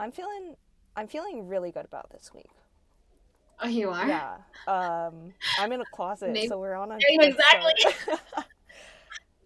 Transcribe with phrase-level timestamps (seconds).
[0.00, 0.56] I'm feeling
[0.96, 2.48] I'm feeling really good about this week.
[3.62, 4.08] Oh, you are?
[4.08, 4.36] Yeah.
[4.66, 8.18] Um, I'm in a closet, Maybe- so we're on a Yeah, good start.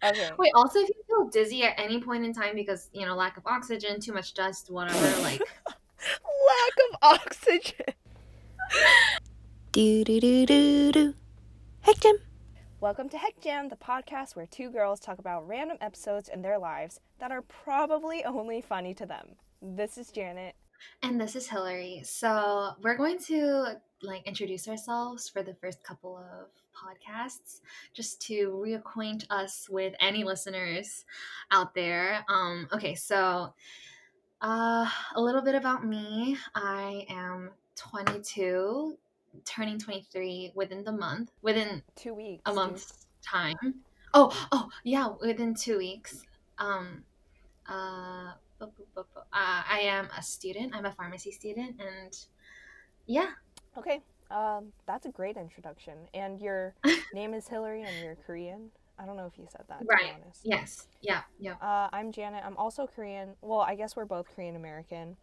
[0.04, 0.30] okay.
[0.38, 3.36] Wait, also, if you feel dizzy at any point in time because, you know, lack
[3.36, 7.86] of oxygen, too much dust, whatever, like, Lack of oxygen.
[9.72, 11.14] Do do do do do.
[11.80, 12.16] Heck Jim.
[12.80, 16.58] Welcome to Heck Jam, the podcast where two girls talk about random episodes in their
[16.58, 19.30] lives that are probably only funny to them.
[19.66, 20.54] This is Janet.
[21.02, 22.02] and this is Hillary.
[22.04, 27.60] So, we're going to, like, introduce ourselves for the first couple of podcasts
[27.94, 31.06] just to reacquaint us with any listeners
[31.50, 32.24] out there.
[32.28, 33.54] Um, okay, so,
[34.42, 36.36] uh, a little bit about me.
[36.54, 38.98] I am 22,
[39.46, 42.42] turning 23 within the month, within Two weeks.
[42.44, 43.56] a month's time.
[44.12, 46.22] Oh, oh, yeah, within two weeks.
[46.58, 47.02] Um,
[47.66, 48.72] uh, uh,
[49.32, 50.74] I am a student.
[50.74, 52.16] I'm a pharmacy student, and
[53.06, 53.30] yeah,
[53.76, 54.00] Okay.
[54.30, 55.94] Um, that's a great introduction.
[56.14, 56.74] And your
[57.14, 58.70] name is Hillary and you're Korean.
[58.98, 60.04] I don't know if you said that, to Right.
[60.16, 60.40] be honest.
[60.44, 61.54] yes, yeah, yeah.
[61.60, 62.42] Uh, I'm Janet.
[62.44, 63.34] I'm also Korean.
[63.42, 65.16] Well, I guess we're both Korean American.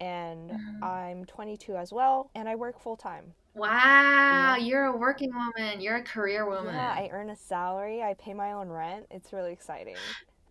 [0.00, 0.82] And Mhm.
[0.82, 3.34] I'm 22 as well, and I work full time.
[3.54, 4.56] Wow, Yeah.
[4.56, 5.80] you're a working woman.
[5.80, 6.74] You're a career woman.
[6.74, 8.02] Yeah, I earn a salary.
[8.02, 9.06] I pay my own rent.
[9.10, 9.96] It's really exciting.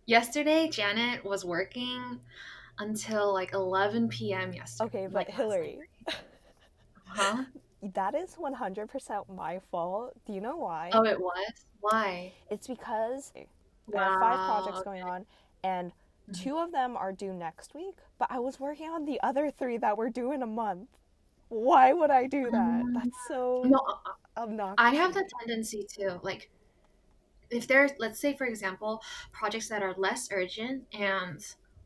[0.06, 2.20] Yesterday, Janet was working
[2.78, 4.52] until like 11 p.m.
[4.52, 4.88] yesterday.
[4.88, 5.78] Okay, but like, Hillary.
[7.06, 7.44] Huh?
[7.94, 10.12] that is 100% my fault.
[10.26, 10.90] Do you know why?
[10.92, 11.52] Oh, it was?
[11.80, 12.32] Why?
[12.50, 13.32] It's because
[13.86, 15.26] we have five projects Wow, going on,
[15.62, 15.92] and
[16.28, 16.34] Mhm.
[16.42, 19.76] two of them are due next week, but I was working on the other three
[19.78, 20.88] that were due in a month.
[21.48, 22.82] Why would I do that?
[22.86, 22.94] Mm.
[22.94, 24.76] That's so No, uh, obnoxious.
[24.78, 26.50] I have the tendency to like
[27.50, 31.44] if there's let's say for example projects that are less urgent and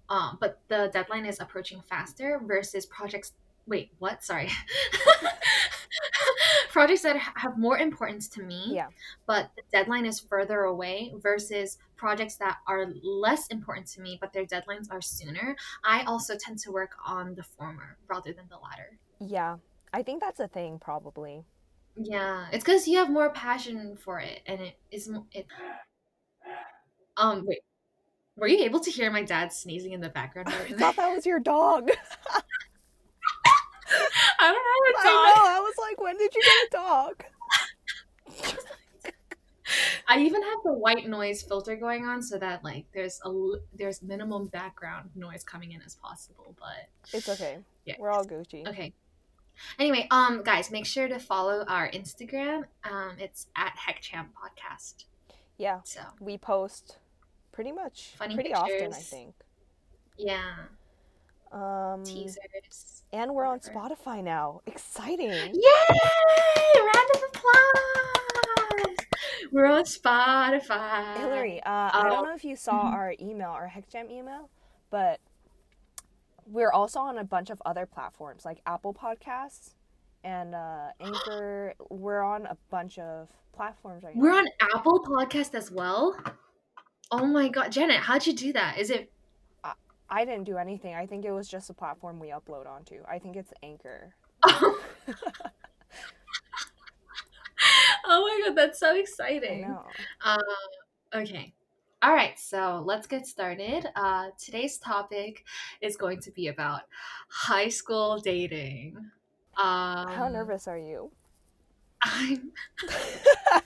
[0.08, 3.32] um but the deadline is approaching faster versus projects
[3.66, 4.24] wait what?
[4.24, 4.48] Sorry.
[6.70, 8.88] Projects that have more importance to me Yeah.
[9.26, 14.32] but the deadline is further away versus projects that are less important to me but
[14.32, 15.56] their deadlines are sooner.
[15.84, 18.98] I also tend to work on the former rather than the latter.
[19.20, 19.56] Yeah,
[19.92, 21.44] I think that's a thing, probably.
[21.96, 25.46] Yeah, it's because you have more passion for it, and it is mo- it.
[27.16, 27.58] Um, wait,
[28.36, 30.48] were you able to hear my dad sneezing in the background?
[30.52, 31.90] I thought that was your dog.
[34.40, 35.10] I don't know I a know.
[35.10, 35.48] dog.
[35.48, 37.24] I was like, when did you get a dog?
[40.10, 43.30] I even have the white noise filter going on so that like there's a
[43.76, 46.54] there's minimum background noise coming in as possible.
[46.58, 47.58] But It's okay.
[47.84, 48.66] yeah, We're all Gucci.
[48.66, 48.94] okay.
[49.78, 52.64] Anyway, um, guys, make sure to follow our Instagram.
[52.84, 55.04] Um, it's at HeckJam Podcast.
[55.56, 56.98] Yeah, So we post
[57.52, 59.34] pretty much Funny pretty often, I think.
[60.16, 60.54] yeah,
[61.50, 63.02] Um, teasers.
[63.12, 63.94] and we're on whatever.
[63.96, 64.60] Spotify now.
[64.66, 65.28] Exciting.
[65.54, 65.98] Yay!
[66.76, 68.96] Round of applause!
[69.50, 71.16] We're on Spotify.
[71.16, 72.10] Hillary, uh, I Oh.
[72.10, 72.92] don't know if you saw Mhm.
[72.92, 74.50] our email, our HeckJam email,
[74.90, 75.20] but
[76.50, 79.74] we're also on a bunch of other platforms like Apple Podcasts
[80.24, 81.74] and uh, Anchor.
[81.90, 84.22] we're on a bunch of platforms right now.
[84.22, 84.38] We're now.
[84.38, 86.16] on Apple Podcast as well.
[87.10, 88.78] Oh my god, Janet, how'd you do that?
[88.78, 89.10] Is it?
[89.64, 89.72] I
[90.10, 90.94] I didn't do anything.
[90.94, 92.96] I think it was just a platform we upload onto.
[93.08, 94.14] I think it's Anchor.
[94.44, 94.78] oh
[98.06, 99.62] my god, that's so I exciting.
[99.62, 99.84] know.
[100.24, 100.38] Uh,
[101.14, 101.52] okay.
[102.00, 103.88] All right, so let's get started.
[103.96, 105.44] Uh, today's topic
[105.80, 106.82] is going to be about
[107.28, 108.96] high school dating.
[109.56, 111.10] Um, How nervous are you?
[112.02, 112.52] I'm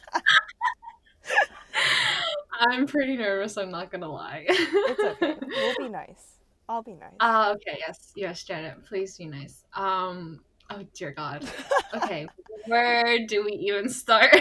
[2.61, 3.59] I'm pretty nervous.
[3.59, 4.47] I'm not gonna lie.
[4.49, 5.35] It's okay.
[5.47, 6.39] We'll be nice.
[6.71, 7.13] I'll be nice.
[7.21, 7.77] Uh, okay.
[7.87, 8.13] Yes.
[8.17, 8.87] Yes, Janet.
[8.87, 9.65] Please be nice.
[9.75, 10.41] Um.
[10.71, 11.47] Oh dear God.
[11.93, 12.27] Okay.
[12.67, 14.35] where do we even start?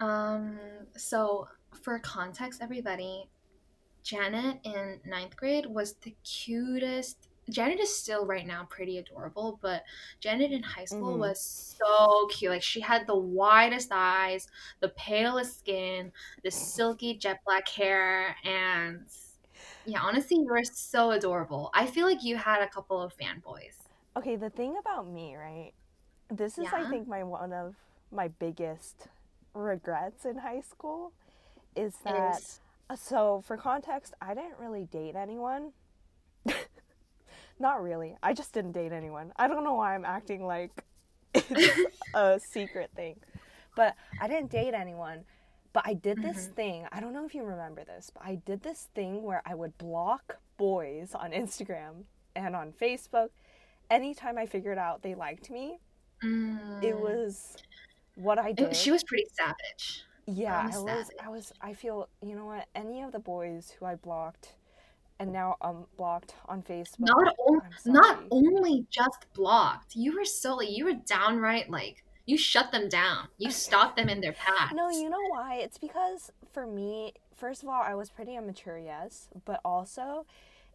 [0.00, 0.58] Um.
[0.96, 1.48] So,
[1.82, 3.28] for context, everybody,
[4.04, 7.28] Janet in ninth grade was the cutest.
[7.50, 9.82] Janet is still right now pretty adorable, but
[10.20, 11.18] Janet in high school Mhm.
[11.18, 12.52] was so cute.
[12.52, 14.48] Like she had the widest eyes,
[14.80, 16.12] the palest skin,
[16.44, 19.06] the silky jet black hair, and
[19.84, 21.70] yeah, honestly, you were so adorable.
[21.74, 23.76] I feel like you had a couple of fanboys.
[24.16, 25.72] Okay, the thing about me, right?
[26.30, 27.76] This is, I think, my one of
[28.10, 29.08] my biggest
[29.58, 31.12] regrets in high school
[31.76, 32.38] is It that.
[32.40, 32.60] is
[32.90, 35.72] uh, So, for context, I didn't really date anyone.
[37.58, 38.16] Not really.
[38.22, 39.32] I just didn't date anyone.
[39.36, 40.84] I don't know why I'm acting like
[41.34, 41.80] it's
[42.14, 43.16] a secret thing.
[43.74, 45.24] But I didn't date anyone
[45.72, 46.54] But I did this Mhm.
[46.56, 46.86] thing.
[46.92, 49.76] I don't know if you remember this, but I did this thing where I would
[49.78, 53.30] block boys on Instagram and on Facebook
[53.90, 55.80] anytime I figured out they liked me.
[56.80, 57.00] It Mm.
[57.00, 57.58] was
[58.18, 58.74] what I did.
[58.74, 60.02] she was pretty savage.
[60.26, 61.10] Yeah, I was.
[61.24, 61.52] I was.
[61.60, 62.08] I feel.
[62.22, 62.66] You know what?
[62.74, 64.54] Any of the boys who I blocked,
[65.18, 67.00] and now I'm unblocked on Facebook.
[67.00, 69.96] Not o- I'm not only just blocked.
[69.96, 73.28] You were so you were downright like you shut them down.
[73.38, 74.72] You stopped them in their path.
[74.74, 75.56] No, you know why?
[75.56, 80.26] It's because for me, first of all, I was pretty immature, yes, but also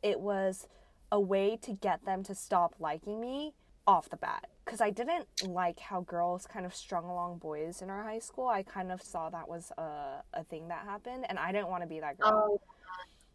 [0.01, 0.67] it was
[1.11, 3.53] a way to get them to stop liking me
[3.87, 4.47] off the bat.
[4.65, 8.47] Because I didn't like how girls kind of strung along boys in our high school.
[8.47, 11.83] I kind of saw that was a, a thing that happened, and I didn't want
[11.83, 12.53] to be that girl.
[12.53, 12.61] Oh,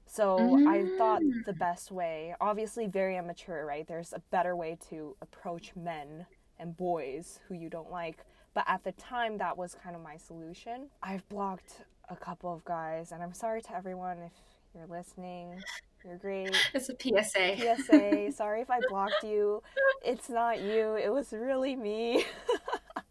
[0.06, 1.44] So I thought Mm.
[1.44, 3.86] the best way, obviously very immature, right?
[3.86, 6.26] There's a better way to approach men
[6.58, 8.24] and boys who you don't like.
[8.54, 10.90] But at the time, that was kind of my solution.
[11.02, 14.32] I've blocked a couple of guys, and I'm sorry to everyone if
[14.74, 15.62] you're listening.
[16.04, 16.56] You're great.
[16.74, 17.56] it's a PSA.
[17.58, 19.62] PSA, sorry if I blocked you.
[20.04, 22.24] It's not you, it was really me.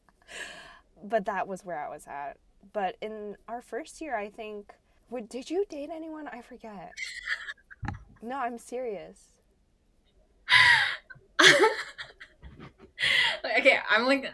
[1.04, 2.38] but that was where I was at.
[2.74, 4.74] But in our first year, I think.
[5.10, 6.28] Wait, did you date anyone?
[6.28, 6.92] I forget.
[8.22, 9.36] No, I'm serious.
[13.58, 14.34] okay, I'm like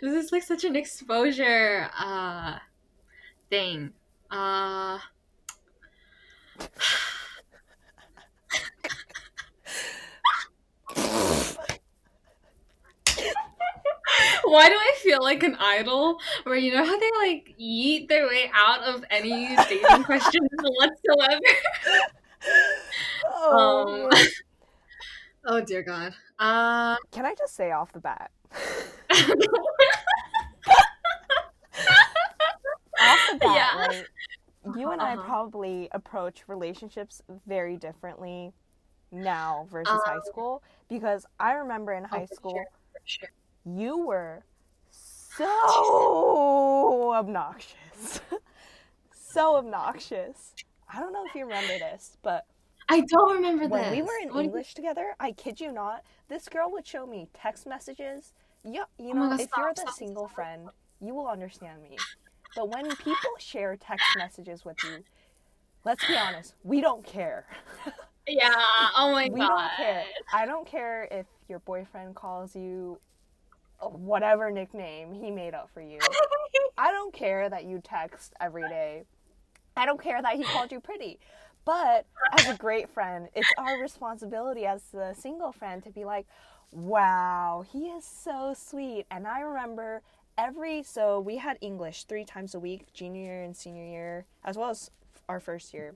[0.00, 2.58] this is like such an exposure uh
[3.50, 3.92] thing.
[4.30, 4.98] Uh
[14.44, 18.26] Why do I feel like an idol where you know how they like yeet their
[18.26, 21.40] way out of any dating questions whatsoever?
[23.26, 24.20] Oh, Um,
[25.44, 26.14] oh dear god.
[26.38, 28.30] Uh can I just say off the bat?
[33.00, 33.86] Off the bat, Yeah.
[33.86, 34.06] right?
[34.76, 35.16] You and I Uh-huh.
[35.16, 38.52] probably approach relationships very differently
[39.10, 42.66] now versus high Um, school because I remember in high for school sure,
[43.04, 43.30] sure.
[43.64, 44.44] you were
[44.90, 48.20] so obnoxious.
[49.12, 50.54] so obnoxious.
[50.92, 52.46] I don't know if you remember this, but
[52.88, 53.90] I don't remember when this.
[53.90, 56.86] we were in What do you- English together, I kid you not, this girl would
[56.86, 58.32] show me text messages.
[58.64, 60.28] Yeah, you Oh know, God, if you're the stop, single stop.
[60.28, 60.70] friend,
[61.00, 62.06] you will understand me.
[62.54, 65.04] But when people share text messages with you,
[65.84, 67.46] let's be honest, we don't care.
[68.30, 68.52] Yeah.
[68.94, 69.40] Oh my we god.
[69.40, 70.04] We don't care.
[70.34, 72.98] I don't care if your boyfriend calls you
[73.80, 75.98] whatever nickname he made up for you.
[76.78, 79.04] I don't care that you text every day.
[79.76, 81.18] I don't care that he called you pretty.
[81.64, 82.06] But
[82.38, 86.26] as a great friend, it's our responsibility as the single friend to be like,
[86.70, 89.06] wow, he is so sweet.
[89.10, 90.02] And I remember
[90.38, 94.56] every, so we had English three times a week, junior year and senior year, as
[94.56, 94.90] well as
[95.28, 95.94] our first year,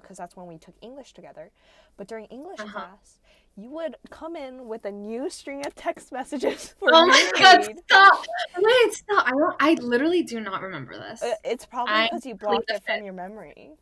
[0.00, 1.50] because that's when we took English together.
[1.98, 2.70] But during English Uh-huh.
[2.70, 3.18] class,
[3.56, 7.68] you would come in with a new string of text messages for Oh my god,
[7.86, 8.24] stop!
[8.56, 9.26] Wait, stop.
[9.26, 11.22] I don't I literally do not remember this.
[11.22, 13.04] Uh, It's probably because you blocked it from fifth.
[13.04, 13.72] your memory.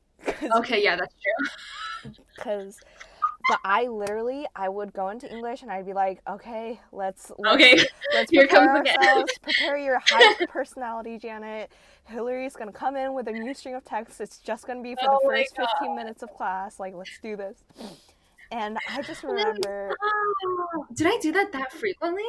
[0.57, 1.49] Okay, yeah, that's true.
[2.37, 2.81] Because,
[3.51, 7.55] but I literally, I would go into English and I'd be like, okay, let's, let's
[7.55, 7.77] Okay.
[8.15, 9.39] let's Here prepare comes ourselves.
[9.43, 11.71] prepare your high personality, Janet.
[12.05, 14.21] Hillary's gonna come in with a new string of texts.
[14.21, 16.81] It's just gonna be for Oh the first 15 minutes of class.
[16.81, 17.65] Like, let's do this.
[18.53, 22.25] And I just remember, Oh, did I do that that frequently?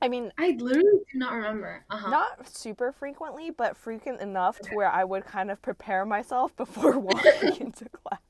[0.00, 1.84] I mean, I literally do not remember.
[1.90, 2.10] Uh-huh.
[2.10, 6.98] not super frequently, but frequent enough to where I would kind of prepare myself before
[6.98, 8.21] walking into class.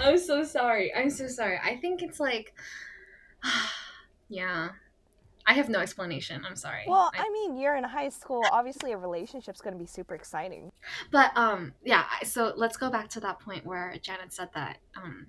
[0.00, 0.94] I'm so sorry.
[0.94, 1.58] I'm so sorry.
[1.62, 2.54] I think it's like
[4.28, 4.70] yeah.
[5.46, 6.44] I have no explanation.
[6.46, 6.84] I'm sorry.
[6.86, 8.42] Well, I- I mean, you're in high school.
[8.52, 10.70] Obviously, a relationship's going to be super exciting.
[11.10, 15.28] But um yeah, so let's go back to that point where Janet said that um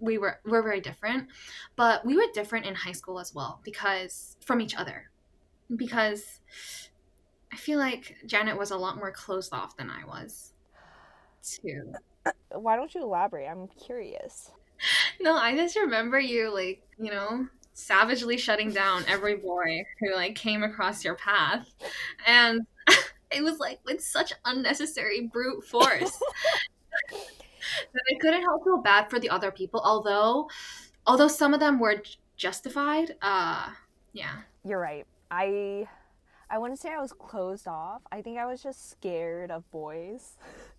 [0.00, 1.28] we were we're very different,
[1.76, 5.10] but we were different in high school as well because from each other.
[5.74, 6.40] Because
[7.52, 10.52] I feel like Janet was a lot more closed off than I was.
[11.42, 11.92] Too.
[12.52, 13.48] Why don't you elaborate?
[13.48, 14.50] I'm curious.
[15.20, 20.34] No, I just remember you like, you know, savagely shutting down every boy who like
[20.34, 21.68] came across your path.
[22.26, 22.62] And
[23.30, 26.20] it was like with such unnecessary brute force.
[27.92, 30.48] that I couldn't help feel bad for the other people, although
[31.06, 32.02] although some of them were
[32.36, 33.16] justified.
[33.22, 33.70] Uh
[34.12, 34.40] yeah.
[34.64, 35.06] You're right.
[35.30, 35.88] I
[36.50, 38.02] I wouldn't say I was closed off.
[38.10, 40.36] I think I was just scared of boys.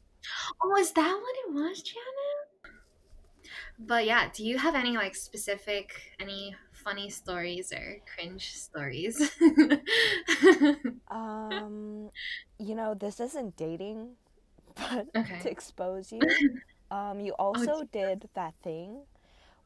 [0.62, 2.74] Oh, is that what it was, Janet?
[3.80, 9.32] But yeah, do you have any like specific, any funny stories or cringe stories?
[11.10, 12.10] Um,
[12.60, 14.12] you know, this isn't dating,
[14.75, 15.39] but okay.
[15.42, 16.38] to expose you,
[16.92, 19.03] um, you also did that thing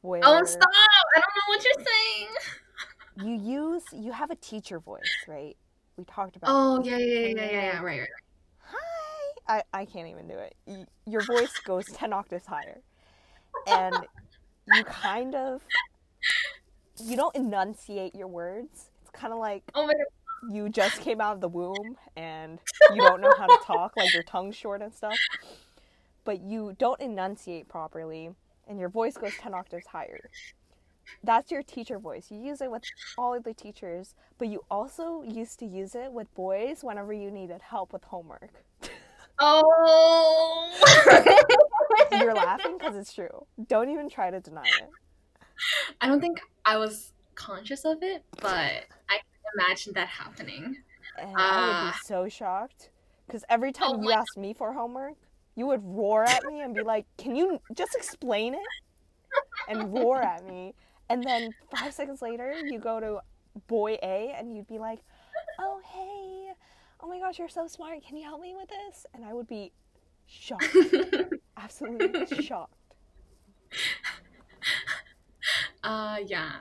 [0.02, 0.70] where Oh, stop!
[0.72, 2.30] I don't know what you're saying.
[3.16, 5.58] you use you have a teacher voice, right?
[5.98, 6.52] We talked about.
[6.52, 8.10] Oh, yeah, yeah, yeah, yeah, yeah, right, right.
[9.48, 10.56] I I can't even do it.
[11.06, 12.82] Your voice goes ten octaves higher,
[13.68, 13.96] and
[14.74, 15.62] you kind of
[17.04, 18.90] you don't enunciate your words.
[19.02, 19.90] It's kind of like Oh
[20.50, 22.60] you just came out of the womb and
[22.94, 25.18] you don't know how to talk, like your tongue's short and stuff.
[26.24, 28.32] But you don't enunciate properly,
[28.68, 30.30] and your voice goes 10 octaves higher.
[31.24, 32.28] That's your teacher voice.
[32.30, 32.84] You use it with
[33.18, 37.32] all of the teachers, but you also used to use it with boys whenever you
[37.32, 38.64] needed help with homework.
[39.40, 40.74] Oh.
[42.12, 43.46] You're laughing because it's true.
[43.68, 44.90] Don't even try to deny it.
[46.02, 50.78] I don't think I was conscious of it, but I can imagine that happening.
[51.20, 52.90] And I would be uh, so shocked
[53.26, 55.16] because every time Oh you asked me for homework,
[55.56, 58.60] you would roar at me and be like, "Can you just explain it?"
[59.68, 60.74] and roar at me.
[61.10, 63.22] And then five seconds later, you go to
[63.68, 65.00] boy A and you'd be like,
[65.60, 66.37] "Oh hey,
[67.02, 68.04] oh my gosh, you're so smart.
[68.06, 69.72] Can you help me with this?" And I would be
[70.26, 70.66] shocked,
[71.58, 72.74] absolutely shocked.
[75.84, 76.52] uh, yeah.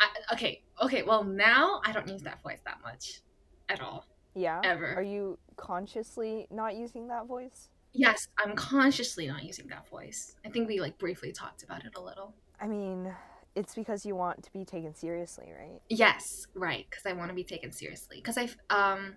[0.00, 1.02] I, okay, okay.
[1.02, 3.20] Well, now I don't use that voice that much
[3.68, 4.06] at all.
[4.34, 4.60] Yeah.
[4.62, 4.94] Ever.
[4.94, 7.68] Are you consciously not using that voice?
[7.92, 10.36] Yes, I'm consciously not using that voice.
[10.44, 12.34] I think we like briefly talked about it a little.
[12.60, 13.12] I mean,
[13.54, 15.80] it's because you want to be taken seriously, right?
[15.88, 18.20] Yes, right, because I want to be taken seriously.
[18.22, 19.16] Because I, um,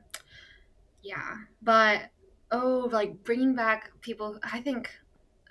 [1.03, 2.09] yeah, but
[2.51, 4.39] oh, like bringing back people.
[4.43, 4.89] I think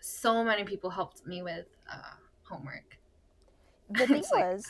[0.00, 2.14] so many people helped me with uh,
[2.44, 2.98] homework.
[3.90, 4.64] The thing It's like- was,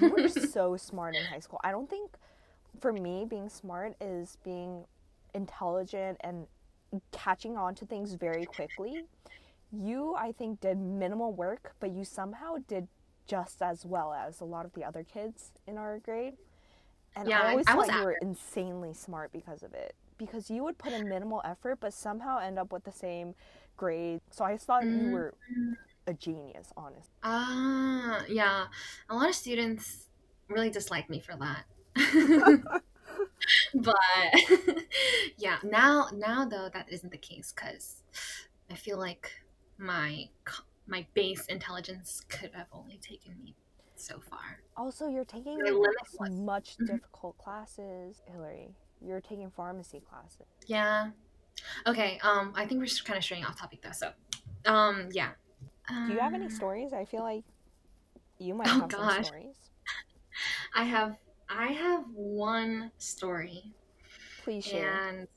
[0.00, 1.60] you were so smart in high school.
[1.64, 2.12] I don't think
[2.80, 4.84] for me being smart is being
[5.34, 6.46] intelligent and
[7.10, 9.04] catching on to things very quickly.
[9.72, 12.88] You, I think, did minimal work, but you somehow did
[13.26, 16.34] just as well as a lot of the other kids in our grade.
[17.16, 19.94] And Yeah, I- always I was thought you were insanely smart because of it.
[20.18, 23.34] Because you would put in minimal effort, but somehow end up with the same
[23.76, 24.20] grade.
[24.30, 25.34] So I thought you were
[26.06, 27.12] a genius, honestly.
[27.22, 28.66] Ah, yeah.
[29.08, 30.08] A lot of students
[30.48, 31.64] really dislike me for that.
[33.74, 33.96] but
[35.38, 38.02] yeah, now now though that isn't the case cuz
[38.70, 39.32] I feel like
[39.78, 40.28] my
[40.86, 43.54] my base intelligence could have only taken me
[44.02, 44.58] so far.
[44.76, 46.86] Also, you're taking My limit s- was- much Mhm.
[46.86, 48.74] difficult classes, Hillary.
[49.00, 50.46] You're taking pharmacy classes.
[50.66, 51.10] Yeah.
[51.86, 53.92] Okay, um I think we're just kind of straying off topic though.
[53.92, 54.12] So,
[54.64, 55.32] um yeah.
[56.06, 56.92] Do you have any Um, stories?
[56.92, 57.44] I feel like
[58.38, 59.26] you might Oh, have some gosh.
[59.26, 59.56] stories.
[60.74, 61.16] I have
[61.48, 63.74] I have one story
[64.42, 64.92] Please share.
[65.08, 65.28] and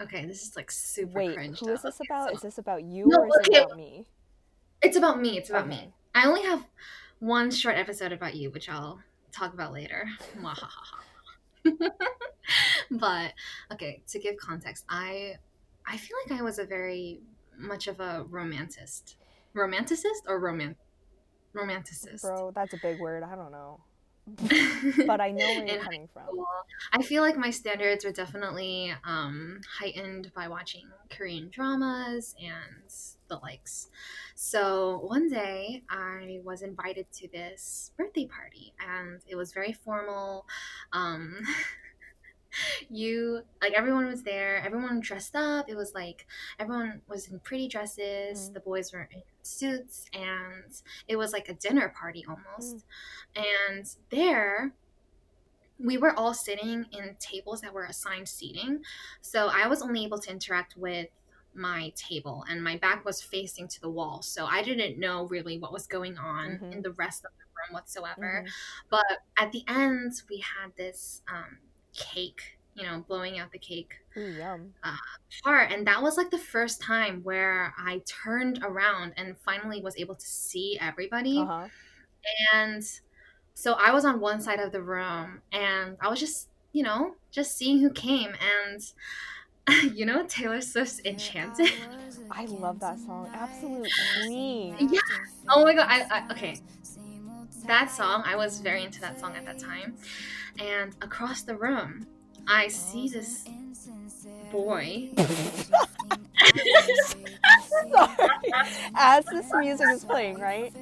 [0.00, 1.58] okay, this is like super Wait, cringe.
[1.60, 2.28] who is this about?
[2.28, 3.58] so- Is this about you No, or is okay.
[3.58, 4.06] it about me?
[4.82, 5.38] It's about me.
[5.38, 5.86] It's about Okay.
[5.86, 5.94] me.
[6.14, 6.66] I only have
[7.22, 9.00] one short episode about you, which I'll
[9.30, 10.08] talk about later.
[12.90, 13.32] but
[13.72, 15.36] okay, to give context, I
[15.86, 17.20] I feel like I was a very
[17.56, 19.14] much of a romanticist.
[19.54, 20.74] Romanticist or roman
[21.54, 22.22] romanticist?
[22.22, 23.22] Bro, that's a big word.
[23.22, 23.80] I don't know.
[25.06, 26.24] But I know where you're coming from.
[26.92, 32.92] I feel like my standards were definitely um, heightened by watching Korean dramas and
[33.28, 33.88] the likes.
[34.34, 40.46] So one day I was invited to this birthday party, and it was very formal.
[40.92, 41.40] Um,
[42.90, 44.62] you like everyone was there.
[44.64, 45.68] Everyone dressed up.
[45.68, 46.26] It was like
[46.58, 48.50] everyone was in pretty dresses.
[48.50, 48.54] Mm.
[48.54, 50.72] the boys were in suits and
[51.08, 52.84] it was like a dinner party almost.
[53.36, 54.72] And there
[55.78, 58.82] we were all sitting in tables that were assigned seating.
[59.20, 61.08] So i was only able to interact with
[61.54, 64.22] my table and my back was facing to the wall.
[64.22, 66.72] So i didn't know really what was going on Mhm.
[66.72, 68.44] in the rest of the room whatsoever.
[68.46, 68.50] Mhm.
[68.90, 69.04] but
[69.36, 71.58] at the end we had this um,
[71.94, 74.72] cake you know blowing out the cake Ooh, yum.
[75.44, 79.96] part and that was like the first time where i turned around and finally was
[79.96, 81.68] able to see everybody Uh huh.
[82.54, 82.82] and
[83.54, 87.14] so i was on one side of the room and i was just you know
[87.30, 88.32] just seeing who came
[88.68, 88.82] and
[89.96, 91.70] you know taylor swift's enchanted
[92.34, 93.28] I love that song.
[93.34, 93.88] Absolute
[94.24, 94.74] queen.
[94.80, 94.98] Yeah.
[95.50, 96.62] oh my god I, I okay
[97.62, 99.94] that song i was very into that song at that time
[100.58, 102.06] and across the room
[102.46, 103.44] i see this
[104.50, 105.08] boy
[107.94, 108.16] Sorry.
[108.94, 110.72] as this music is playing, right?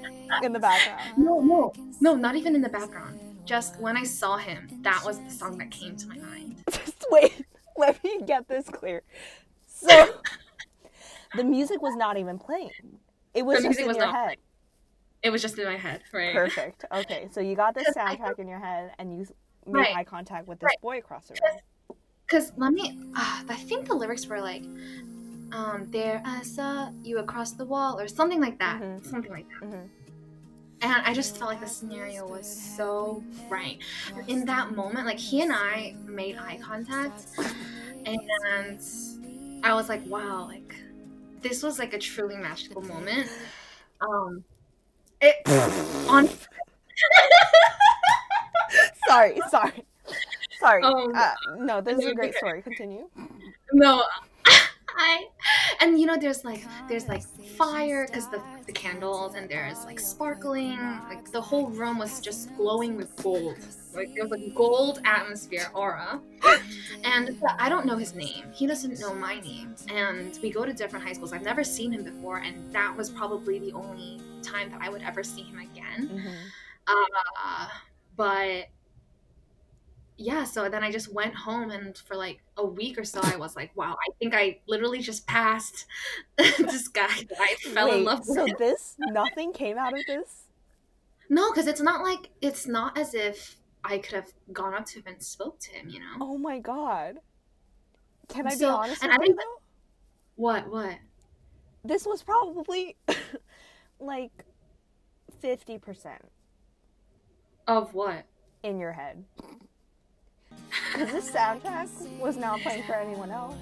[0.43, 1.19] In the background.
[1.19, 3.19] No, no, no, not even in the background.
[3.45, 6.63] Just when I saw him, that was the song that came to my mind.
[6.71, 7.45] Just wait,
[7.77, 9.03] let me get this clear.
[9.67, 10.15] So
[11.37, 12.71] the music was not even playing.
[13.35, 14.37] It was The just in was your head.
[15.23, 16.35] It was just in my head, right?
[16.35, 16.85] Perfect.
[16.93, 19.27] Okay, so you got this Because soundtrack in your head and you
[19.67, 19.97] made Right.
[19.97, 20.81] eye contact with this Right.
[20.81, 21.99] boy across the room.
[22.29, 24.63] Cause let me, uh, I think the lyrics were like,
[25.53, 29.05] um, "There I saw you across the wall" or something like that, Mhm.
[29.05, 29.67] something like that.
[29.67, 29.91] Mhm.
[30.83, 33.77] And I just felt like the scenario was so right.
[34.29, 37.27] In that moment, like he and I made eye contact,
[38.07, 38.81] and
[39.63, 40.75] I was like, "Wow!" Like
[41.43, 43.31] this was like a truly magical moment.
[44.01, 44.45] Um,
[45.21, 45.37] it
[46.09, 46.29] on
[49.09, 49.85] sorry, sorry.
[50.59, 50.83] Sorry.
[50.83, 52.39] Um, uh, no, this is a great okay.
[52.39, 52.63] story.
[52.63, 53.09] Continue.
[53.73, 54.05] no
[54.97, 55.25] i
[55.81, 57.23] and you know there's like there's like
[57.57, 60.79] fire because the, the candles and there's like sparkling
[61.09, 63.57] like the whole room was just glowing with gold.
[63.95, 66.21] Like there was a gold atmosphere aura.
[67.05, 68.45] And i don't know his name.
[68.53, 69.75] He doesn't know my name.
[69.89, 71.33] And we go to different high schools.
[71.33, 75.03] I've never seen him before and that was probably the only time that i would
[75.03, 76.09] ever see him again.
[76.09, 76.35] Mhm.
[76.87, 77.69] uh,
[78.17, 78.67] but
[80.23, 83.37] yeah, so then I just went home and for like a week or so I
[83.37, 85.87] was like, wow, I think I literally just passed
[86.37, 88.37] this guy that I fell in love with.
[88.37, 90.45] so this nothing came out of this?
[91.31, 94.99] No, because it's not like it's not as if I could have gone up to
[94.99, 96.17] him and spoke to him, you know?
[96.21, 97.17] Oh my god.
[98.29, 99.59] Can I be honest and with I you didn't-
[100.37, 100.99] What, what?
[101.83, 102.97] This was probably
[103.99, 104.33] like
[105.41, 106.23] fifty percent
[107.67, 108.27] Of what?
[108.63, 109.25] in your head.
[110.93, 113.57] Because this soundtrack was not playing for anyone else.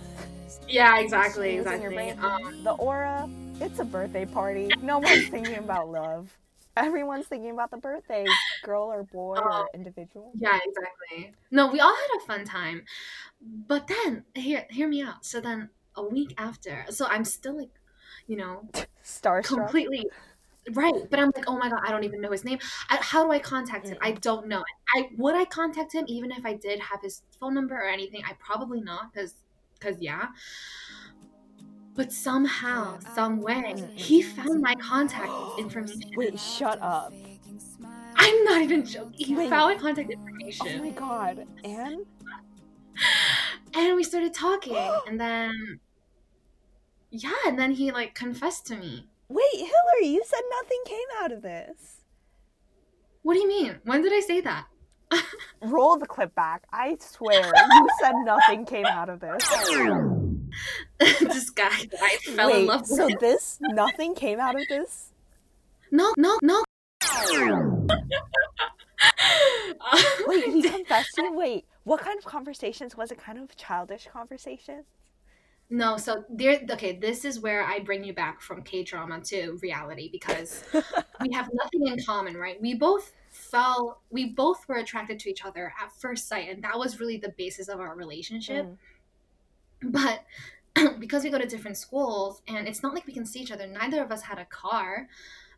[0.69, 2.21] Yeah, exactly, It was in your exactly.
[2.23, 2.55] brain.
[2.57, 3.29] Um, The aura,
[3.61, 4.71] it's a birthday party.
[4.83, 6.37] No one's thinking about love.
[6.77, 8.25] Everyone's thinking about the birthday
[8.63, 9.63] girl or boy Oh.
[9.63, 10.31] or individual.
[10.35, 11.33] yeah, exactly.
[11.51, 12.85] No, we all had a fun time.
[13.41, 15.25] But then, hear, hear me out.
[15.25, 17.71] So then a week after, so I'm still like,
[18.27, 18.69] you know,
[19.05, 19.45] Starstruck.
[19.45, 20.07] completely
[20.73, 22.59] right but i'm like oh my god i don't even know his name.
[22.89, 23.97] I, how do i contact him?
[24.01, 24.21] I mm.
[24.21, 24.63] don't know.
[24.95, 28.23] I would i contact him even if i did have his phone number or anything?
[28.25, 29.35] I probably not because
[29.79, 30.29] because yeah.
[31.95, 33.97] But somehow some way mm.
[33.97, 36.11] he found my contact information.
[36.17, 37.13] Wait, shut up.
[38.17, 39.51] i'm not even joking he Wait.
[39.51, 40.67] found my contact information.
[40.69, 41.47] Oh my god.
[41.65, 42.07] And
[43.75, 44.77] and we started talking
[45.07, 45.81] and then
[47.11, 51.33] yeah and then he like confessed to me wait, Hillary, you said nothing came out
[51.33, 52.03] of this.
[53.23, 54.67] what do you mean when did i say that
[55.63, 56.65] Roll the clip back.
[56.73, 59.43] I swear, you said nothing came out of this.
[60.99, 62.91] this guy I fell in love with.
[62.91, 65.13] so this nothing came out of this?
[65.91, 66.63] No, no, no.
[70.27, 71.33] Wait, he confessed to you?
[71.35, 73.19] Wait, what kind of conversations was it?
[73.19, 74.85] Kind of childish conversation?
[75.71, 76.61] No, so there.
[76.71, 80.65] Okay, this is where I bring you back from K drama to reality because
[81.21, 82.61] we have nothing in common, right?
[82.61, 84.01] We both fell.
[84.11, 87.35] We both were attracted to each other at first sight, and that was really the
[87.37, 88.67] basis of our relationship.
[88.67, 88.77] Mm.
[89.83, 90.25] But
[90.99, 93.67] because we go to different schools, and it's not like we can see each other.
[93.67, 95.09] Neither of us had a car.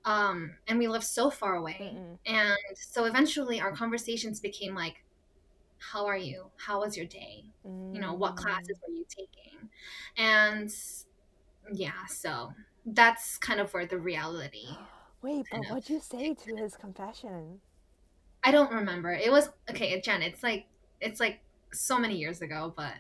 [0.07, 1.77] Um, and we live so far away.
[1.79, 2.19] Mm-mm.
[2.25, 5.05] And so eventually our conversations became like,
[5.79, 6.47] how are you?
[6.57, 7.45] How was your day?
[7.65, 8.39] You know, what Mm.
[8.39, 9.50] classes were you taking?
[10.17, 10.71] And
[11.73, 12.53] yeah, so
[12.87, 14.79] that's kind of where the reality.
[15.23, 17.63] Wait, but what'd you say to his confession?
[18.45, 19.13] I don't remember.
[19.13, 20.67] It was okay, Jen, it's like
[21.01, 21.41] it's like
[21.73, 22.95] so many years ago, but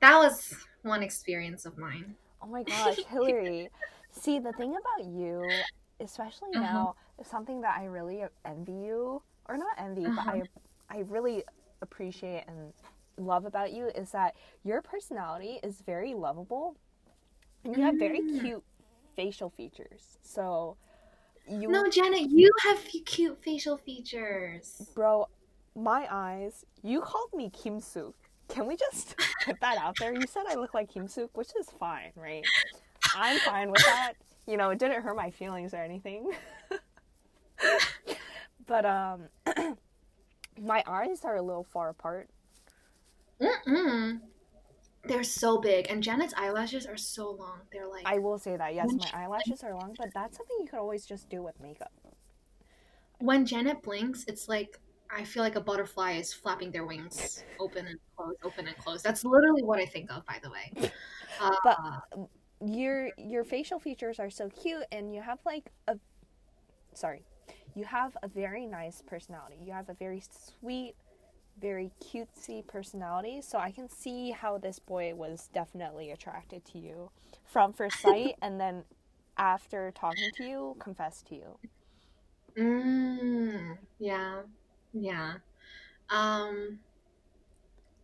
[0.00, 2.16] that was one experience of mine.
[2.42, 3.70] Oh my gosh, Hillary.
[4.10, 5.64] See, the thing about you,
[6.00, 6.86] especially Uh-huh.
[6.86, 10.42] now, is something that I really envy you, or not envy, but I,
[10.90, 11.44] I really
[11.82, 12.72] appreciate and
[13.16, 16.76] love about you is that your personality is very lovable,
[17.64, 18.40] and you have very Mm.
[18.40, 18.64] cute
[19.16, 20.18] facial features.
[20.22, 20.76] So,
[21.48, 24.90] you, No, Jenna, you have cute facial features.
[24.94, 25.28] bro,
[25.74, 26.64] my eyes.
[26.82, 28.14] You called me Kim Suk.
[28.48, 30.12] Can we just put that out there?
[30.12, 32.44] You said I look like Kim Suk, which is fine, right?
[33.16, 34.14] I'm fine with that.
[34.46, 36.30] You know, it didn't hurt my feelings or anything.
[38.66, 39.28] but um
[40.60, 42.28] my eyes are a little far apart.
[43.40, 44.20] Mm-mm.
[45.06, 47.60] They're so big, and Janet's eyelashes are so long.
[47.72, 48.74] They're like I will say that.
[48.74, 51.60] Yes, my she- eyelashes are long, but that's something you could always just do with
[51.60, 51.92] makeup.
[53.20, 54.78] when Janet blinks, it's like
[55.10, 59.02] I feel like a butterfly is flapping their wings open and close, open and close.
[59.02, 60.72] That's literally what I think of, by the way.
[61.40, 61.78] Uh, But
[62.64, 65.98] your your facial features are so cute and you have like a
[66.94, 67.24] sorry
[67.74, 70.22] you have a very nice personality you have a very
[70.60, 70.94] sweet
[71.60, 77.10] very cutesy personality so i can see how this boy was definitely attracted to you
[77.44, 78.84] from first sight and then
[79.38, 81.58] after talking to you confess to you
[82.56, 84.42] Mm, yeah,
[84.92, 85.34] yeah.
[86.10, 86.80] Um,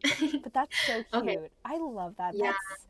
[0.43, 1.39] but that's so cute Okay.
[1.65, 2.53] i love that Yeah.
[2.53, 2.87] that's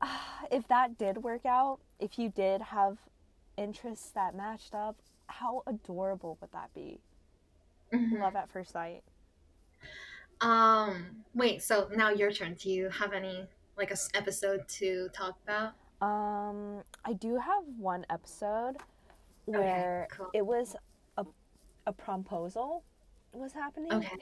[0.50, 2.98] if that did work out if you did have
[3.56, 7.00] interests that matched up how adorable would that be
[7.92, 8.20] mhm.
[8.20, 9.02] love at first sight
[10.40, 12.54] Um, wait, so now your turn.
[12.54, 13.46] Do you have any
[13.76, 15.72] like a s- episode to talk about?
[16.00, 18.76] Um, I do have one episode
[19.46, 20.28] where cool.
[20.32, 20.76] it was
[21.16, 21.24] a
[21.86, 22.82] a promposal
[23.32, 24.16] was happening, Okay.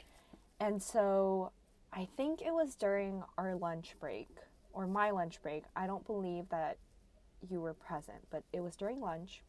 [0.60, 1.52] and so
[1.92, 4.28] I think it was during our lunch break
[4.72, 5.64] or my lunch break.
[5.74, 6.76] I don't believe that
[7.50, 9.42] you were present, but it was during lunch,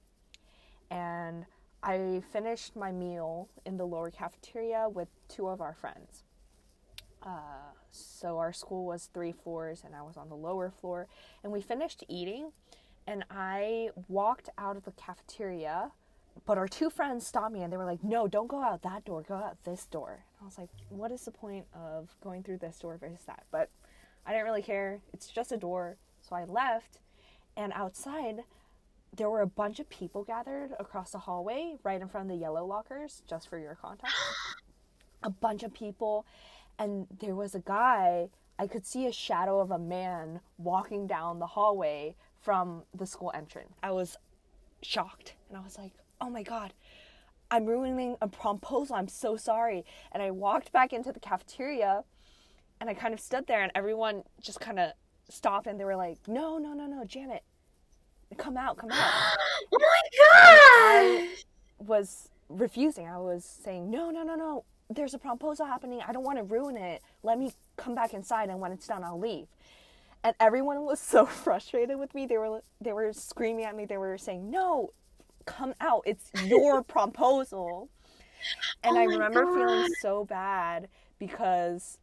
[0.89, 1.45] and
[1.83, 6.23] I finished my meal in the lower cafeteria with two of our friends.
[7.23, 11.07] Uh, so our school was three floors, and I was on the lower floor,
[11.43, 12.51] and we finished eating,
[13.05, 15.91] and I walked out of the cafeteria,
[16.45, 19.05] but our two friends stopped me, and they were like, "No, don't go out that
[19.05, 19.23] door.
[19.23, 22.59] Go out this door." And I was like, "What is the point of going through
[22.59, 23.69] this door versus that?" But
[24.25, 25.01] I didn't really care.
[25.13, 26.99] It's just a door, so I left,
[27.55, 28.43] and outside
[29.15, 32.41] there were a bunch of people gathered across the hallway right in front of the
[32.41, 34.15] yellow lockers just for your context
[35.23, 36.25] a bunch of people
[36.79, 41.39] and there was a guy i could see a shadow of a man walking down
[41.39, 44.17] the hallway from the school entrance i was
[44.81, 46.73] shocked and i was like oh my god
[47.49, 52.03] i'm ruining a promposal i'm so sorry and i walked back into the cafeteria
[52.79, 54.91] and i kind of stood there and everyone just kind of
[55.29, 57.43] stopped and they were like no no no no janet
[58.37, 58.97] come out come out
[59.73, 60.57] Oh my God!
[61.19, 61.29] I
[61.79, 63.07] was refusing.
[63.07, 64.63] I was saying, no, no, no, no.
[64.89, 66.01] There's a proposal happening.
[66.07, 67.01] I don't want to ruin it.
[67.23, 69.47] Let me come back inside, and when it's done, I'll leave.
[70.23, 72.25] And everyone was so frustrated with me.
[72.25, 73.85] They were they were screaming at me.
[73.85, 74.91] They were saying, no,
[75.45, 76.03] come out.
[76.05, 77.89] It's your proposal.
[78.83, 80.87] And Oh I remember feeling so bad
[81.19, 81.97] because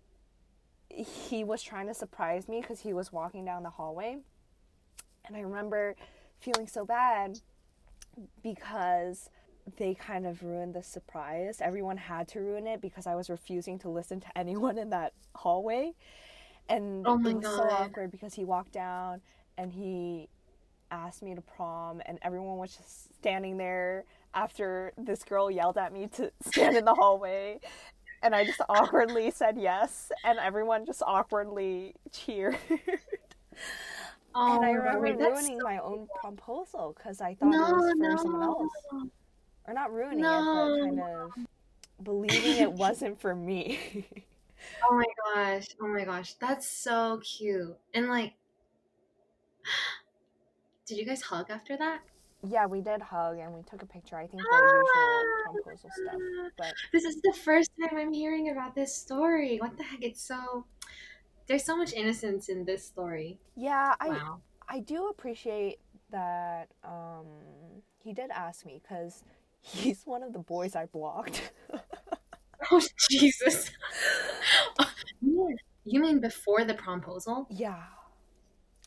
[0.89, 4.19] he was trying to surprise me because he was walking down the hallway.
[5.27, 5.97] And I remember
[6.41, 7.41] feeling so bad
[8.43, 9.31] because
[9.77, 11.59] they kind of ruined the surprise.
[11.61, 15.13] Everyone had to ruin it because I was refusing to listen to anyone in that
[15.35, 15.93] hallway.
[16.69, 19.21] And Oh my it was so awkward because he walked down
[19.59, 20.29] and he
[20.91, 25.93] asked me to prom and everyone was just standing there after this girl yelled at
[25.93, 27.59] me to stand in the hallway
[28.23, 32.57] and I just awkwardly said yes and everyone just awkwardly cheered.
[34.35, 38.17] Oh, and I remember ruining so- my own proposal because I thought it was for
[38.19, 39.11] someone else no.
[39.67, 40.77] Or not ruining it, No.
[40.79, 44.07] but kind of believing it wasn't for me.
[44.89, 45.67] Oh my gosh.
[45.83, 46.35] Oh my gosh.
[46.41, 47.77] That's so cute.
[47.93, 48.33] And like
[50.87, 52.01] Did you guys hug after that?
[52.47, 54.17] yeah, we did hug and we took a picture.
[54.17, 56.21] I think the usual proposal stuff,
[56.59, 59.59] but This is the first time I'm hearing about this story.
[59.59, 60.03] What the heck?
[60.03, 60.65] It's so
[61.47, 63.39] there's so much innocence in this story.
[63.57, 64.41] yeah, I Wow.
[64.69, 65.79] I do appreciate
[66.11, 67.27] that um,
[68.03, 69.25] he did ask me because
[69.65, 71.53] he's one of the boys I blocked.
[72.71, 73.71] Oh Jesus.
[75.21, 77.47] you mean- before the proposal?
[77.51, 77.83] yeah,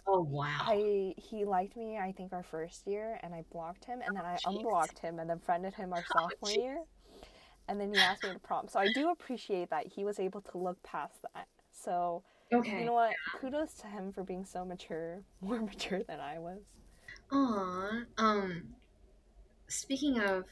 [0.07, 0.61] Oh wow.
[0.65, 1.97] I he liked me.
[1.97, 4.57] I think our first year, and I blocked him, and then I jeez.
[4.57, 6.55] unblocked him, and then friended him our sophomore jeez.
[6.55, 6.77] year,
[7.67, 8.67] and then he asked me to prom.
[8.69, 11.47] So I do appreciate that he was able to look past that.
[11.71, 12.79] So okay.
[12.79, 13.13] you know what?
[13.33, 16.61] Kudos to him for being so mature, more mature than I was.
[17.31, 18.03] Aw.
[18.17, 18.63] Um
[19.67, 20.45] speaking of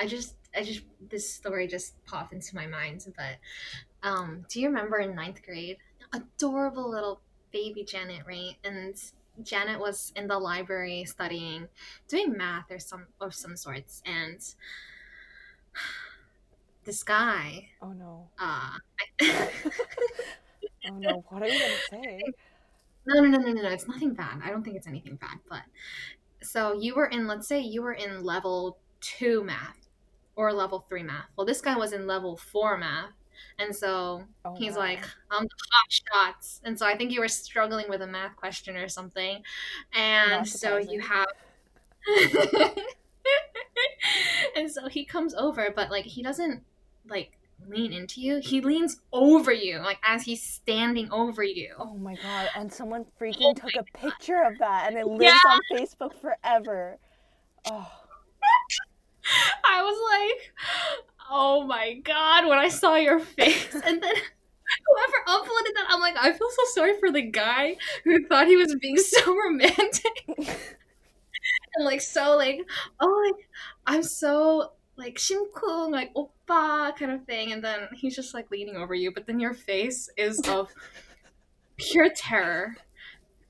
[0.00, 3.36] I just I just this story just popped into my mind, but
[4.02, 5.76] um do you remember in ninth grade?
[6.12, 7.20] Adorable little
[7.52, 8.54] baby Janet, right?
[8.64, 8.94] And
[9.42, 11.68] Janet was in the library studying
[12.08, 14.40] doing math or some of some sorts and
[16.84, 18.28] this guy Oh no!
[18.38, 18.76] uh
[20.88, 21.24] Oh no!
[21.28, 22.20] What are you gonna say?
[23.06, 23.68] No, no, no, no, no, no.
[23.70, 24.40] It's nothing bad.
[24.44, 25.38] I don't think it's anything bad.
[25.48, 25.62] But
[26.42, 29.89] so you were in, let's say you were in level two math
[30.40, 31.26] or level three math.
[31.36, 33.10] Well, this guy was in level four math.
[33.58, 34.78] And so Oh, he's wow.
[34.80, 35.00] like,
[35.30, 36.60] I'm the hot shots.
[36.64, 39.42] And so I think you were struggling with a math question or something.
[39.94, 41.26] And so you have.
[44.56, 46.62] and so he comes over, but like he doesn't
[47.06, 47.32] like
[47.68, 51.74] lean into you, he leans over you, like as he's standing over you.
[51.78, 52.48] Oh my god!
[52.56, 55.38] And someone oh freaking took a picture of that, and it lives Yeah.
[55.50, 56.96] on Facebook forever.
[57.66, 57.90] Oh,
[59.64, 60.52] I was like,
[61.30, 63.74] oh my god, when I saw your face.
[63.74, 64.14] And then
[64.86, 68.56] whoever uploaded that, I'm like, I feel so sorry for the guy who thought he
[68.56, 70.24] was being so romantic.
[71.74, 72.60] and like so like,
[73.00, 73.48] oh like
[73.86, 77.52] I'm so like 심쿵, like oppa kind of thing.
[77.52, 80.70] And then he's just like leaning over you, but then your face is of
[81.76, 82.76] pure terror.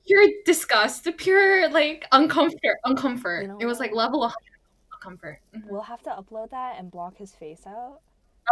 [0.06, 3.42] Pure disgust, pure like uncomfort, uncomfort.
[3.42, 4.32] You know it was like level of
[5.00, 5.40] comfort.
[5.54, 5.66] Mhm.
[5.68, 8.00] we'll have to upload that and block his face out.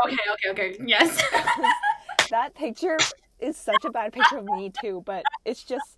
[0.05, 0.77] Okay, okay, okay.
[0.87, 1.23] Yes.
[2.31, 2.99] That picture
[3.41, 5.97] is such a bad picture of me too, but it's just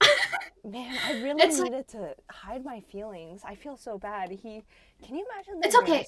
[0.64, 3.42] man, I really It's like- needed to hide my feelings.
[3.44, 4.30] I feel so bad.
[4.30, 4.62] He
[5.02, 6.06] can you imagine the It's okay.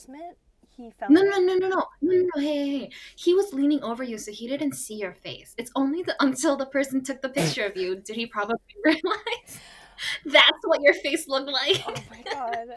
[0.77, 1.11] he felt?
[1.11, 2.41] no, no, no, no, no, no, no, no.
[2.41, 2.91] Hey, hey, hey.
[3.17, 5.55] He was leaning over you, so he didn't see your face.
[5.57, 9.59] It's only the, until the person took the picture of you did he probably realize
[10.27, 11.83] that's what your face looked like.
[11.87, 12.69] Oh my god.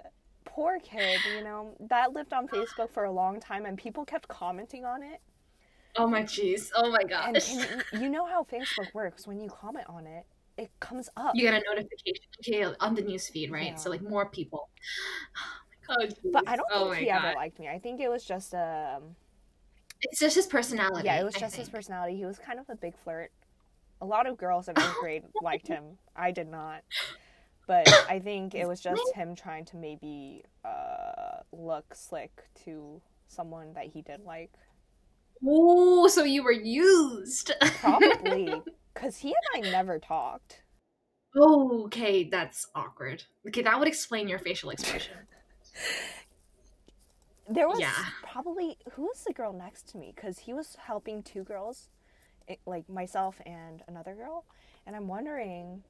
[0.57, 1.75] Poor kid, you know.
[1.81, 5.21] That lived on Facebook for a long time and people kept commenting on it.
[5.95, 6.71] Oh my jeez.
[6.75, 7.45] Oh my gosh.
[7.47, 7.59] can
[7.93, 10.25] you, you know how Facebook works when you comment on it,
[10.57, 11.35] it comes up.
[11.35, 13.67] You get a notification on the news feed, right?
[13.67, 13.75] Yeah.
[13.75, 14.69] So like more people.
[15.89, 16.15] Oh, geez.
[16.33, 17.23] But I don't oh think my he God.
[17.23, 17.69] ever liked me.
[17.69, 19.15] I think it was just um
[20.01, 21.05] It's just his personality.
[21.05, 22.17] yeah, it was just his personality.
[22.17, 23.31] He was kind of a big flirt.
[24.01, 25.97] A lot of girls in eighth grade liked him.
[26.13, 26.81] I did not.
[27.67, 32.31] But I think it was just him trying to maybe uh, look slick
[32.65, 34.51] to someone that he did like.
[35.45, 37.51] Oh, so you were used.
[37.81, 38.61] Probably.
[38.93, 40.63] Because he and I never talked.
[41.39, 43.23] okay, that's awkward.
[43.47, 45.13] Okay, that would explain your facial expression.
[47.47, 47.93] There was Yeah.
[48.23, 51.89] probably who was the girl next to me because he was helping two girls,
[52.65, 54.45] like myself and another girl,
[54.85, 55.83] and I'm wondering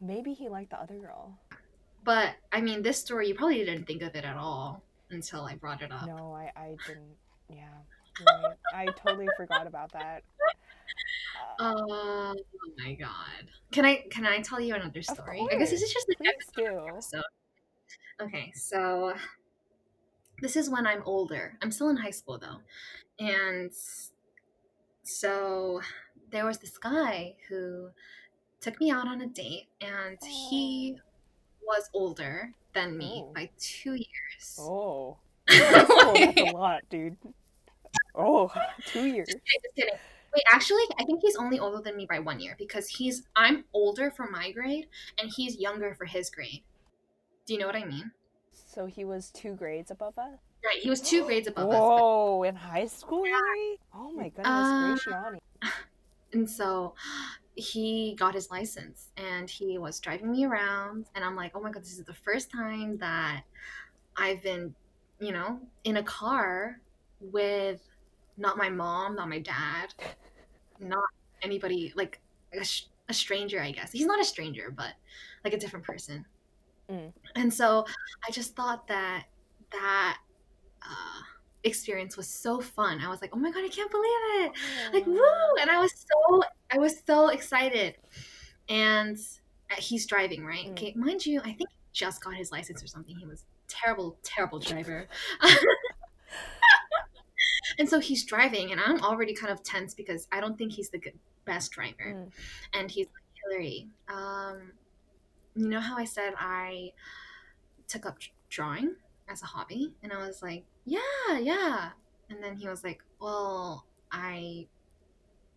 [0.00, 1.38] maybe he liked the other girl.
[2.04, 5.54] But I mean, this story you probably didn't think of it at all until I
[5.56, 6.06] brought it up.
[6.06, 7.16] No, I I didn't.
[7.48, 7.64] Yeah,
[8.26, 8.56] right.
[8.74, 10.22] I totally forgot about that.
[11.58, 12.34] Uh, Oh
[12.78, 13.48] my god!
[13.72, 15.46] Can I can I tell you another story?
[15.52, 17.22] I guess this is just the next episode.
[18.20, 19.14] Okay, so
[20.40, 21.58] this is when I'm older.
[21.60, 22.60] I'm still in high school though,
[23.18, 23.70] and
[25.02, 25.80] so
[26.30, 27.90] there was this guy who
[28.60, 30.98] took me out on a date, and he
[31.66, 33.32] was older than me Oh.
[33.34, 34.56] by two years.
[34.58, 35.16] Oh,
[35.48, 37.16] high school, that's a lot, dude.
[38.14, 38.52] Oh,
[38.86, 39.28] two years.
[39.28, 39.38] Just
[39.76, 39.94] kidding.
[40.34, 43.64] Wait, actually, I think he's only older than me by one year because he's I'm
[43.72, 44.86] older for my grade
[45.20, 46.62] and he's younger for his grade.
[47.46, 48.12] Do you know what I mean?
[48.52, 50.38] So he was two grades above us.
[50.64, 51.74] Right, he was two grades above us.
[51.74, 53.78] but- Whoa, in high school, really?
[53.92, 55.38] Oh my goodness, Uh, Graciani.
[56.32, 56.94] And so
[57.60, 61.70] he got his license and he was driving me around and I'm like, "Oh my
[61.70, 63.42] god, this is the first time that
[64.16, 64.74] I've been,
[65.20, 66.80] you know, in a car
[67.20, 67.82] with
[68.36, 69.94] not my mom, not my dad,
[70.78, 71.04] not
[71.42, 72.20] anybody like
[72.58, 73.92] a, sh- a stranger, I guess.
[73.92, 74.94] He's not a stranger, but
[75.44, 76.24] like a different person."
[76.90, 77.12] Mm.
[77.36, 77.84] And so
[78.26, 79.24] I just thought that
[79.70, 80.18] that
[80.82, 81.19] uh,
[81.64, 83.00] experience was so fun.
[83.00, 84.10] I was like, "Oh my god, I can't believe
[84.44, 84.52] it!"
[84.94, 85.20] like woo
[85.60, 86.42] and i was so
[86.72, 87.94] i was so excited
[88.68, 89.16] and
[89.70, 90.70] uh, he's driving right Mm.
[90.72, 94.16] okay mind you i think he just got his license or something he was terrible
[94.22, 95.06] terrible driver
[97.78, 100.90] and so he's driving and i'm already kind of tense because i don't think he's
[100.90, 102.30] the good, best driver Mm.
[102.74, 104.72] and he's like hillary um
[105.54, 106.92] you know how i said i
[107.88, 108.18] took up
[108.48, 108.94] drawing
[109.28, 111.90] as a hobby and i was like yeah yeah.
[112.28, 114.66] And then he was like well i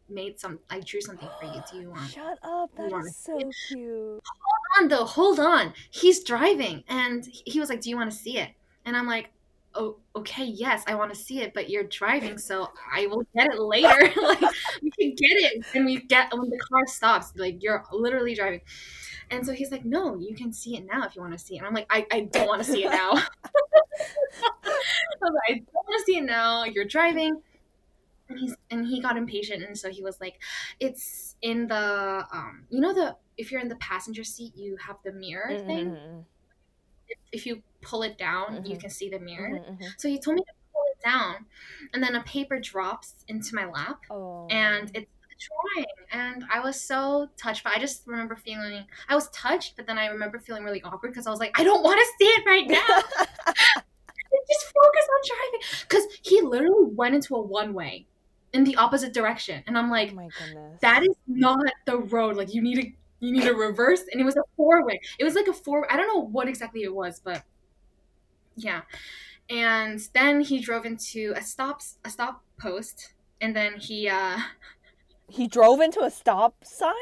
[0.10, 1.64] made some i drew something for you.
[1.72, 3.80] Do you want Shut up, that wanna so cute.
[3.80, 4.22] Hold
[4.80, 5.74] on though hold on.
[5.92, 8.50] He's driving and he was like do you want to see it?
[8.86, 9.30] And i'm like
[9.76, 13.52] oh okay yes i want to see it but you're driving so i will get
[13.52, 14.14] it later.
[14.22, 14.42] Like
[14.82, 17.34] we can get it when we get when the car stops.
[17.36, 18.62] Like you're literally driving
[19.32, 21.56] and so he's like no you can see it now if you want to see
[21.56, 21.60] it.
[21.60, 23.14] And i'm like i, I don't want to see it now.
[25.24, 26.64] I, like, I don't want to see it now.
[26.66, 27.42] You're driving.
[28.30, 29.64] And he's and he got impatient.
[29.64, 30.40] And so he was like
[30.80, 34.98] it's in the um you know the if you're in the passenger seat you have
[35.04, 35.92] the mirror thing?
[35.92, 36.26] Mhm,
[37.08, 38.82] if, if you pull it down you Mhm.
[38.82, 39.60] can see the mirror.
[39.60, 39.94] Mhm, mhm.
[39.98, 41.46] so he told me to pull it down.
[41.94, 44.02] And then a paper drops into my lap.
[44.10, 44.48] Oh.
[44.50, 45.10] and it's
[45.46, 49.76] a drawing and i was so touched but i just remember feeling i was touched
[49.76, 52.08] but then i remember feeling really awkward because i was like i don't want to
[52.20, 53.24] see it right now
[54.50, 55.68] just focus on driving.
[55.88, 58.08] Because he literally went into a one way
[58.54, 59.64] in the opposite direction.
[59.68, 60.82] And I'm Oh like, my goodness.
[60.82, 62.36] that is not the road.
[62.36, 64.04] Like you need to you need to reverse.
[64.12, 65.00] And it was a four way.
[65.20, 67.44] It was like a four I don't know what exactly it was, but
[68.56, 68.82] yeah.
[69.50, 74.38] And then he drove into a stop a stop post and then he uh
[75.30, 76.94] he drove into a stop sign.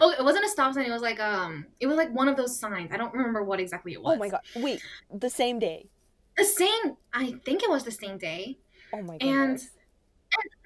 [0.00, 2.36] oh it wasn't a stop sign, it was like um it was like one of
[2.36, 2.90] those signs.
[2.92, 4.16] I don't remember what exactly it was.
[4.16, 4.40] Oh my god!
[4.56, 5.88] Wait, the same day.
[6.36, 8.58] The same I think it was the same day.
[8.92, 9.26] Oh my god.
[9.26, 9.70] And- goodness.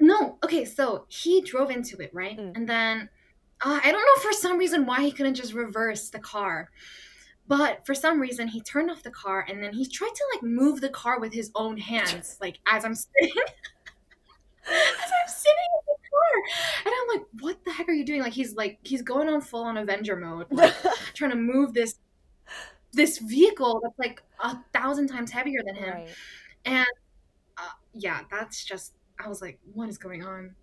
[0.00, 2.36] No, okay, so he drove into it, right?
[2.36, 2.56] Mm.
[2.56, 3.08] And then
[3.64, 6.70] uh, I don't know for some reason why he couldn't just reverse the car.
[7.46, 10.42] But for some reason he turned off the car and then he tried to like
[10.42, 13.30] move the car with his own hands, like as I'm sitting
[14.66, 15.72] as I'm sitting
[16.84, 18.20] And I'm like, what the heck are you doing?
[18.20, 20.74] Like he's like he's going on full on Avenger mode, like
[21.14, 21.96] trying to move this
[22.92, 25.94] this vehicle that's like a thousand times heavier than him.
[25.94, 26.08] right.
[26.64, 26.86] And
[27.56, 30.54] uh, yeah, that's just I was like, what is going on?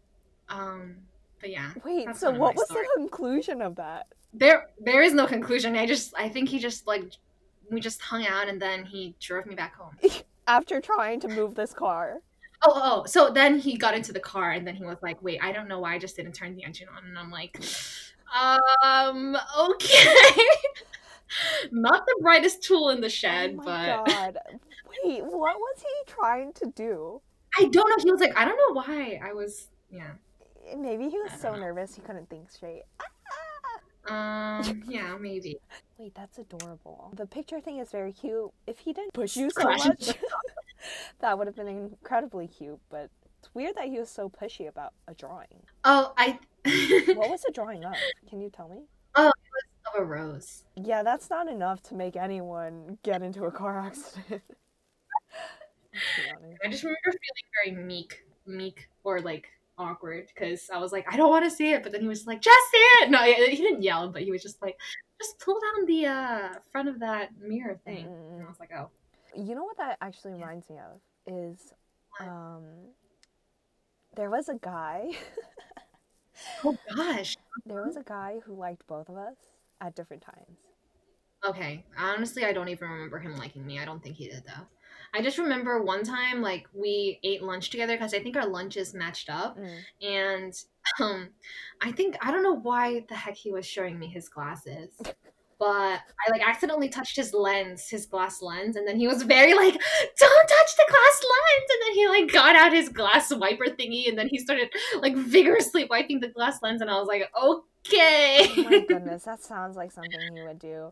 [0.50, 0.96] Um,
[1.40, 2.16] but yeah, Wait.
[2.16, 2.86] So what was story.
[2.96, 4.08] the conclusion of that?
[4.34, 5.76] there there is no conclusion.
[5.76, 7.04] I just I think he just like
[7.70, 9.96] we just hung out and then he drove me back home.
[10.48, 12.22] After trying to move this car.
[12.62, 15.40] Oh, oh, so then he got into the car and then he was like, wait,
[15.42, 17.06] I don't know why I just didn't turn the engine on.
[17.06, 17.58] And I'm like,
[18.38, 20.34] um, okay.
[21.72, 24.38] Not the brightest tool in the shed, oh my but god.
[25.06, 27.22] Wait, what was he trying to do?
[27.58, 28.04] I don't know.
[28.04, 29.20] He was like, I don't know why.
[29.24, 30.12] I was, yeah.
[30.78, 31.62] Maybe he was so know.
[31.62, 32.84] nervous he couldn't think straight.
[34.10, 35.60] Um, yeah, maybe.
[35.98, 37.12] Wait, that's adorable.
[37.16, 38.52] The picture thing is very cute.
[38.66, 40.18] If he didn't push you so much,
[41.20, 42.80] that would have been incredibly cute.
[42.90, 45.64] But it's weird that he was so pushy about a drawing.
[45.84, 46.40] Oh, I.
[47.16, 47.94] What was the drawing of?
[48.30, 48.82] Can you tell me?
[49.16, 50.66] Oh, it was of a rose.
[50.76, 54.42] Yeah, that's not enough to make anyone get into a car accident.
[55.94, 56.62] Let's be honest.
[56.64, 61.18] I just remember feeling very meek, meek or like awkward because I was like, I
[61.18, 63.10] don't want to see it, but then he was like, just see it.
[63.10, 64.78] No, he didn't yell, but he was just like,
[65.20, 68.06] just pull down the uh, front of that mirror thing.
[68.06, 68.90] And I was like, oh,
[69.36, 71.74] You know what that actually reminds me of is
[72.20, 72.64] um
[74.16, 75.10] there was a guy
[76.66, 77.36] oh gosh.
[77.66, 79.36] there was a guy who liked both of us
[79.82, 80.58] at different times.
[81.46, 83.80] Okay, honestly, I don't even remember him liking me.
[83.80, 84.66] I don't think he did though.
[85.14, 88.94] I just remember one time, like we ate lunch together because I think our lunches
[88.94, 89.80] matched up, Mm.
[90.02, 90.54] and
[91.00, 91.30] um,
[91.82, 94.90] I think I don't know why the heck he was showing me his glasses,
[95.60, 95.66] but
[96.00, 99.74] I like accidentally touched his lens, his glass lens, and then he was very like,
[99.74, 104.08] "Don't touch the glass lens!" And then he like got out his glass wiper thingy,
[104.08, 104.70] and then he started
[105.02, 109.44] like vigorously wiping the glass lens, and I was like, "Okay." Oh my goodness, that
[109.44, 110.92] sounds like something he would do.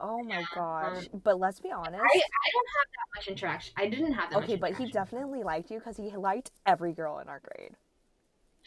[0.00, 1.06] Oh my gosh.
[1.12, 1.94] Um, but let's be honest.
[1.94, 3.74] I, I don't have that much interaction.
[3.76, 7.18] I didn't have that Okay, but he definitely liked you because he liked every girl
[7.18, 7.76] in our grade.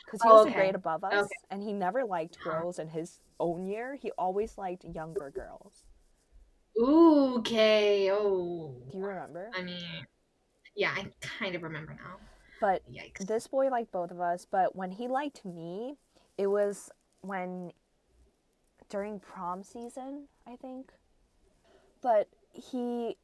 [0.05, 1.35] Because he Oh, was a grade above us, Okay.
[1.49, 3.95] and he never liked girls in his own year.
[3.95, 5.83] He always liked younger girls.
[6.79, 8.11] Ooh, okay.
[8.11, 8.75] Oh.
[8.91, 9.49] Do you remember?
[9.53, 10.05] I mean,
[10.75, 12.17] yeah, I kind of remember now.
[12.59, 13.27] But Yikes.
[13.27, 14.45] this boy liked both of us.
[14.49, 15.97] But when he liked me,
[16.37, 16.89] it was
[17.21, 17.71] when
[18.89, 20.91] during prom season, I think.
[22.01, 23.17] But he,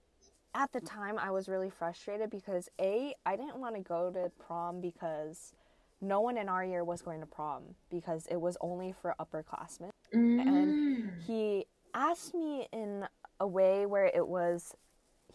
[0.56, 4.32] at the time, I was really frustrated because A, I didn't want to go to
[4.40, 5.54] prom because
[6.02, 9.90] no one in our year was going to prom because it was only for upperclassmen.
[10.16, 11.22] Mm.
[11.26, 13.06] He asked me in
[13.40, 14.74] a way where it was,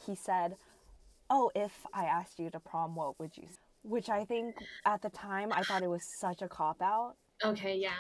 [0.06, 0.56] he said,
[1.30, 3.56] Oh, if I asked you to prom, what would you say?
[3.82, 7.14] Which I think at the time I thought it was such a cop out.
[7.44, 7.90] Okay, yeah.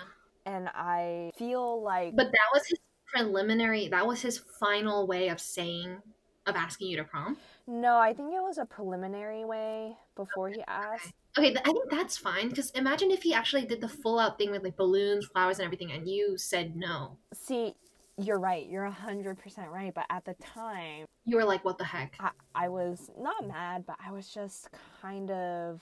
[0.46, 2.78] And I feel like But that was his
[3.12, 5.98] preliminary, that was his final way of saying,
[6.46, 7.36] of asking you to prom.
[7.66, 11.06] no, I think it was a preliminary way before he asked.
[11.06, 14.38] Okay, th- I think that's fine because imagine if he actually did the full out
[14.38, 17.18] thing with like balloons, flowers, and everything, and you said no.
[17.32, 17.74] See,
[18.16, 18.66] you're right.
[18.68, 19.92] You're 100% right.
[19.92, 22.14] But at the time, You were like, what the heck?
[22.20, 24.68] I, I was not mad, but I was just
[25.02, 25.80] kind of,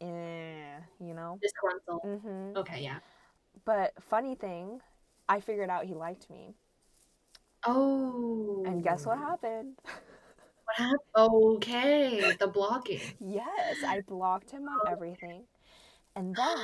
[0.00, 1.38] eh, you know?
[1.40, 2.00] Disgruntled.
[2.02, 2.98] hmm Okay, yeah.
[3.64, 4.80] But funny thing,
[5.28, 6.54] I figured out he liked me.
[7.64, 8.62] Oh.
[8.66, 9.78] And guess what happened?
[11.16, 13.00] Okay, the blocking.
[13.20, 15.42] yes, I blocked him on everything.
[16.14, 16.58] And then,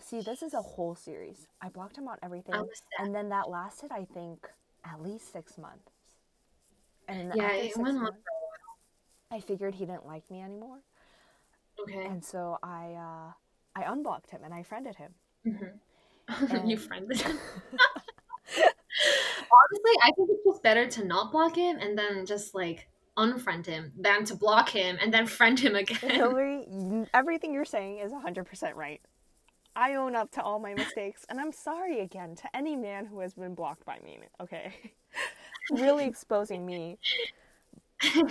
[0.00, 1.48] see, this is a whole series.
[1.60, 2.54] I blocked him on everything.
[2.54, 3.06] I was sad.
[3.06, 4.48] And then that lasted, I think,
[4.84, 5.90] at least six months.
[7.08, 8.18] And Yeah, after six months,
[9.30, 10.78] I figured he didn't like me anymore.
[11.80, 12.04] Okay.
[12.04, 13.32] And so I, uh,
[13.74, 15.14] I unblocked him and I friended him.
[15.46, 16.66] Mm-hmm.
[16.68, 17.38] you friended him.
[19.54, 23.66] Honestly, I think it's just better to not block him and then just like unfriend
[23.66, 25.98] him than to block him and then friend him again.
[26.10, 26.66] Hillary,
[27.12, 29.00] everything you're saying is 100% right.
[29.74, 33.20] I own up to all my mistakes, and I'm sorry again to any man who
[33.20, 34.74] has been blocked by me, okay?
[35.70, 36.98] really exposing me.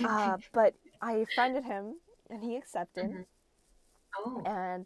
[0.04, 1.94] Uh, but I friended him,
[2.28, 3.24] and he accepted, Mhm.
[4.18, 4.84] oh, and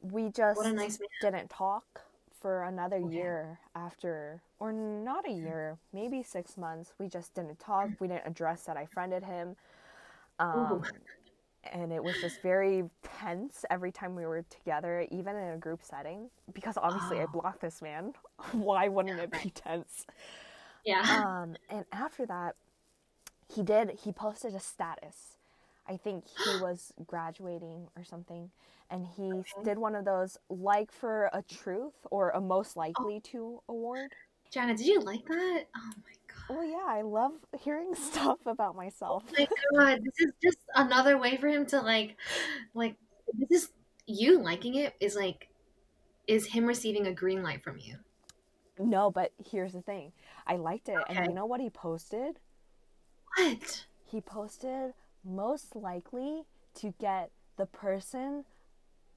[0.00, 2.00] we just nice didn't talk
[2.44, 3.16] for another Okay.
[3.16, 6.92] year after, or not a year, maybe six months.
[6.98, 7.88] We just didn't talk.
[8.00, 9.56] We didn't address that I friended him.
[10.38, 10.82] Um,
[11.72, 15.80] and it was just very tense every time we were together, even in a group
[15.82, 16.28] setting.
[16.52, 17.28] Because obviously I Oh.
[17.32, 18.12] blocked this man.
[18.52, 20.04] Why wouldn't it be tense?
[20.84, 21.06] Yeah.
[21.08, 22.56] Um, and after that,
[23.48, 25.33] he did, he posted a status.
[25.86, 28.50] I think he was graduating or something.
[28.90, 29.64] And he Okay.
[29.64, 32.80] did one of those like for a truth or a most oh.
[32.80, 34.14] likely to award.
[34.50, 35.64] Jana, did you like that?
[35.76, 36.56] Oh my god.
[36.56, 39.24] Well, yeah, I love hearing stuff about oh myself.
[39.38, 42.16] Oh my god, this is just another way for him to like
[42.74, 42.96] like
[43.32, 43.68] this is
[44.06, 45.48] you liking it is like
[46.26, 47.96] is him receiving a green light from you.
[48.78, 50.12] No, but here's the thing.
[50.46, 50.98] I liked it.
[51.08, 52.40] And you know what he posted?
[53.36, 53.86] What?
[54.04, 54.94] He posted
[55.24, 56.44] most likely
[56.76, 58.44] to get the person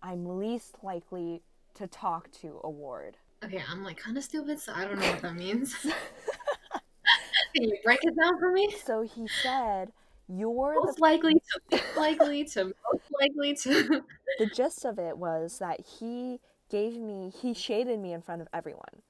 [0.01, 1.41] I'm least likely
[1.75, 3.17] to talk to award.
[3.43, 5.75] Okay, I'm like kind of stupid, so I don't know what that means.
[7.55, 8.75] Can you break it down for me?
[8.83, 9.91] So he said,
[10.27, 11.41] You're the Most likely
[11.71, 14.03] to likely to most likely to.
[14.39, 16.39] the gist of it was that he
[16.69, 19.01] gave me he shaded me in front of everyone.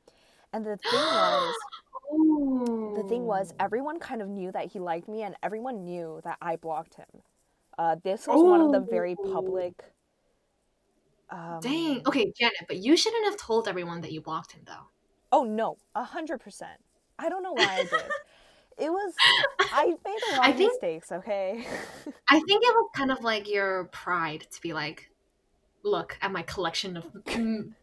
[0.53, 1.55] And the thing was
[2.09, 6.37] the thing was everyone kind of knew that he liked me and everyone knew that
[6.41, 7.05] I blocked him.
[7.77, 9.83] Uh, this was one of the very public
[11.29, 12.01] um, Dang.
[12.07, 14.87] Okay, Janet, but you shouldn't have told everyone that you blocked him, though.
[15.31, 16.79] Oh no, a hundred percent.
[17.19, 18.01] I don't know why I did.
[18.77, 19.13] it was
[19.59, 21.11] I made a lot I of think- mistakes.
[21.11, 21.65] Okay.
[22.29, 25.09] I think it was kind of like your pride to be like,
[25.83, 27.05] look at my collection of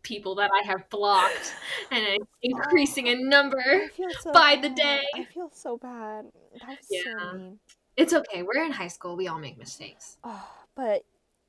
[0.02, 1.54] people that I have blocked,
[1.90, 3.90] and it's increasing in number.
[4.20, 5.02] So By the day.
[5.14, 6.26] I feel so bad.
[6.60, 7.02] That was Yeah.
[7.30, 7.58] so mean.
[7.96, 8.42] It's okay.
[8.42, 9.16] We're in high school.
[9.16, 10.16] We all make mistakes.
[10.24, 11.04] Oh, but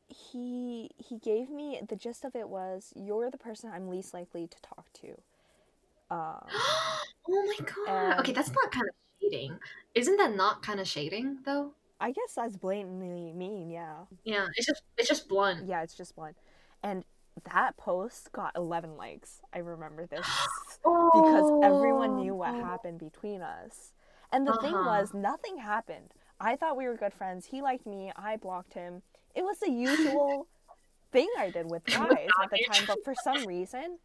[0.07, 4.47] he he gave me the gist of it was you're the person I'm least likely
[4.47, 5.07] to talk to.
[6.11, 8.19] Um, oh my god.
[8.19, 9.57] okay, that's not kind of shading.
[9.95, 11.71] Isn't that not kind of shading though?
[11.99, 13.69] I guess that's blatantly mean.
[13.69, 14.05] Yeah.
[14.23, 15.65] Yeah, it's just it's just blunt.
[15.67, 16.35] Yeah, it's just blunt.
[16.83, 17.03] And
[17.53, 19.41] that post got 11 likes.
[19.53, 20.25] I remember this.
[20.83, 21.61] because Oh.
[21.63, 23.93] everyone knew what happened between us.
[24.31, 24.99] And the thing Uh-huh.
[25.01, 26.13] was, nothing happened.
[26.39, 27.45] I thought we were good friends.
[27.47, 28.11] He liked me.
[28.15, 29.01] I blocked him.
[29.33, 30.47] It was the usual
[31.11, 32.83] thing I did with guys at the time.
[32.87, 33.99] But for some reason,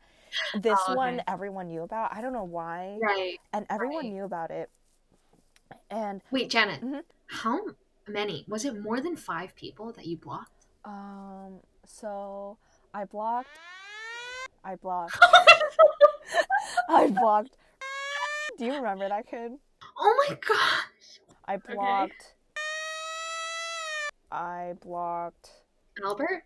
[0.55, 0.97] this Oh, okay.
[0.97, 2.15] one everyone knew about.
[2.15, 2.99] I don't know why.
[3.03, 3.39] Right.
[3.53, 4.13] And everyone right.
[4.13, 4.71] knew about it.
[5.91, 6.81] And Wait, Janet.
[6.83, 7.03] Mhm.
[7.31, 7.61] How
[8.09, 8.45] many?
[8.49, 10.67] Was it more than five people that you blocked?
[10.85, 12.57] um, so
[12.95, 13.49] I blocked.
[14.65, 15.19] I blocked.
[16.89, 17.57] I blocked.
[18.59, 19.53] Do you remember that kid?
[19.99, 21.21] oh my gosh.
[21.47, 22.35] I blocked.
[24.31, 25.51] I blocked.
[26.05, 26.45] Albert?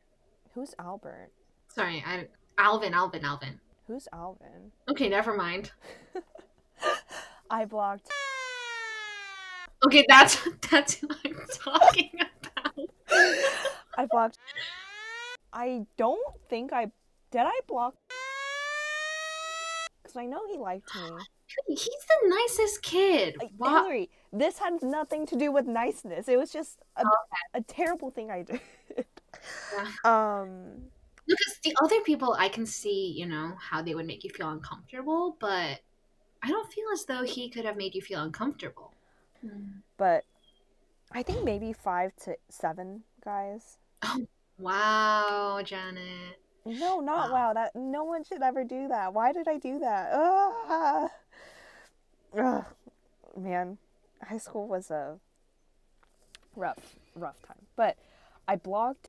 [0.55, 1.31] Who's Albert?
[1.69, 2.29] Sorry, I
[2.59, 3.61] Alvin, Alvin, Alvin.
[3.87, 4.73] Who's Alvin?
[4.89, 5.73] Okay, never mind.
[7.51, 8.09] I blocked.
[9.87, 12.89] Okay, that's that's who I'm talking about.
[13.97, 14.39] I blocked.
[15.53, 16.87] I don't think I
[17.31, 17.43] did.
[17.43, 17.95] I block
[20.03, 21.11] because I know he liked me.
[21.69, 23.37] He's the nicest kid.
[23.39, 23.71] Like, Why?
[23.71, 26.29] Hillary, this had nothing to do with niceness.
[26.29, 27.25] It was just a, Oh,
[27.55, 28.61] a terrible thing I did.
[28.97, 29.87] Yeah.
[30.05, 30.91] Um.
[31.27, 34.51] Because the other people, I can see, you know, how they would make you feel
[34.51, 35.81] uncomfortable, but
[36.43, 38.94] I don't feel as though he could have made you feel uncomfortable.
[39.45, 39.83] Mm.
[39.97, 40.25] But
[41.13, 43.77] I think maybe five to seven guys.
[44.57, 46.39] Wow, Janet.
[46.65, 47.35] No, not Wow.
[47.49, 47.53] wow.
[47.55, 49.13] That no one should ever do that.
[49.13, 50.13] Why did I do that?
[50.13, 51.11] Ugh.
[52.39, 52.65] Ugh.
[53.37, 53.79] Man,
[54.23, 55.19] high school was a
[56.55, 57.67] rough, rough time.
[57.75, 57.97] But
[58.47, 59.09] I blocked.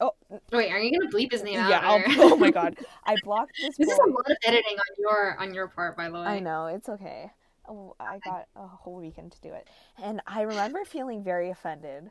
[0.00, 0.14] Oh
[0.50, 1.68] Wait, are you gonna bleep his name out?
[1.68, 2.02] yeah!
[2.18, 2.78] Oh my god!
[3.04, 6.08] I blocked this This is a lot of editing on your on your part, by
[6.08, 6.20] the way.
[6.24, 7.30] I know it's okay.
[7.70, 9.68] Oh, I got a whole weekend to do it,
[10.02, 12.10] and I remember feeling very offended.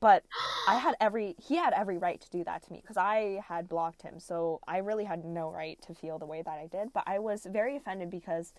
[0.00, 0.24] But
[0.66, 3.68] I had every he had every right to do that to me because I had
[3.68, 4.18] blocked him.
[4.18, 6.92] So I really had no right to feel the way that I did.
[6.92, 8.52] But I was very offended because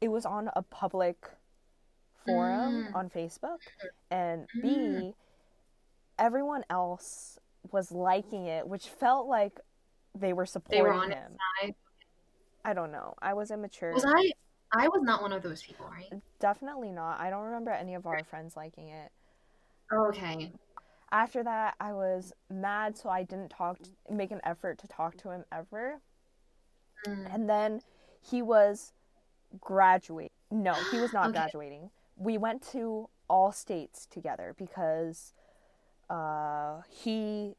[0.00, 1.16] it was on a public
[2.24, 2.94] forum Mm.
[2.94, 3.60] on Facebook,
[4.10, 5.14] and B, Mm.
[6.18, 7.38] everyone else
[7.72, 9.58] was liking it, which felt like
[10.14, 11.38] they were supporting They were him.
[11.62, 11.74] side.
[12.64, 13.14] I don't know.
[13.22, 13.92] I was immature.
[13.92, 14.32] Was I
[14.72, 16.20] I was not one of those people, right?
[16.40, 17.20] Definitely not.
[17.20, 19.10] I don't remember any of our friends liking it.
[19.92, 20.52] Okay.
[21.12, 25.16] After that, I was mad, so I didn't talk, to, make an effort to talk
[25.18, 26.00] to him ever.
[27.06, 27.34] Mm.
[27.34, 27.80] And then
[28.28, 28.92] he was
[29.60, 30.32] graduate.
[30.50, 31.38] No, he was not Okay.
[31.38, 31.90] graduating.
[32.16, 35.32] We went to all states together because
[36.10, 37.54] uh, he.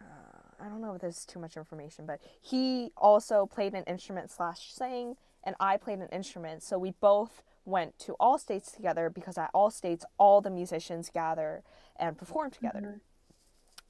[0.00, 3.84] Uh, I don't know if this is too much information, but he also played an
[3.84, 6.62] instrument slash sang, and I played an instrument.
[6.62, 11.10] So we both went to all states together because at all states, all the musicians
[11.10, 11.62] gather
[11.96, 13.00] and perform together.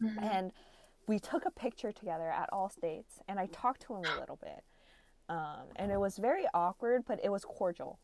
[0.01, 0.23] Mhm.
[0.23, 0.53] And
[1.07, 4.37] we took a picture together at all states, and I talked to him a little
[4.37, 4.65] bit.
[5.29, 7.99] Um, and it was very awkward, but it was cordial.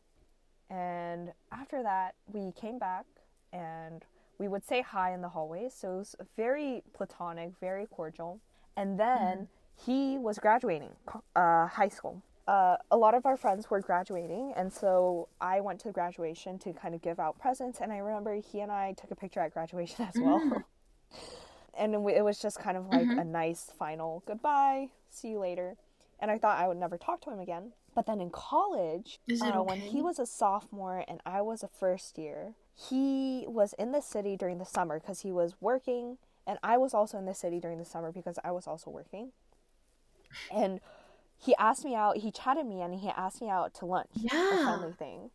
[0.69, 3.05] And after that, we came back
[3.51, 4.05] and
[4.37, 5.73] we would say hi in the hallways.
[5.73, 8.41] So it was very platonic, very cordial.
[8.75, 10.95] And then he was graduating
[11.35, 12.21] uh, high school.
[12.47, 16.73] Uh, a lot of our friends were graduating, and so I went to graduation to
[16.73, 17.79] kind of give out presents.
[17.81, 20.43] And I remember he and I took a picture at graduation as well.
[21.73, 23.21] and it wa- it was just kind of like Mhm.
[23.21, 25.77] a nice final goodbye, see you later.
[26.19, 27.73] And I thought I would never talk to him again.
[27.93, 32.17] But then in college, uh, when he was a sophomore and I was a first
[32.17, 36.77] year, he was in the city during the summer because he was working, and I
[36.77, 39.31] was also in the city during the summer because I was also working.
[40.51, 40.79] And
[41.37, 44.09] he asked me out, he chatted me, and he asked me out to lunch,
[44.51, 45.31] a friendly thing.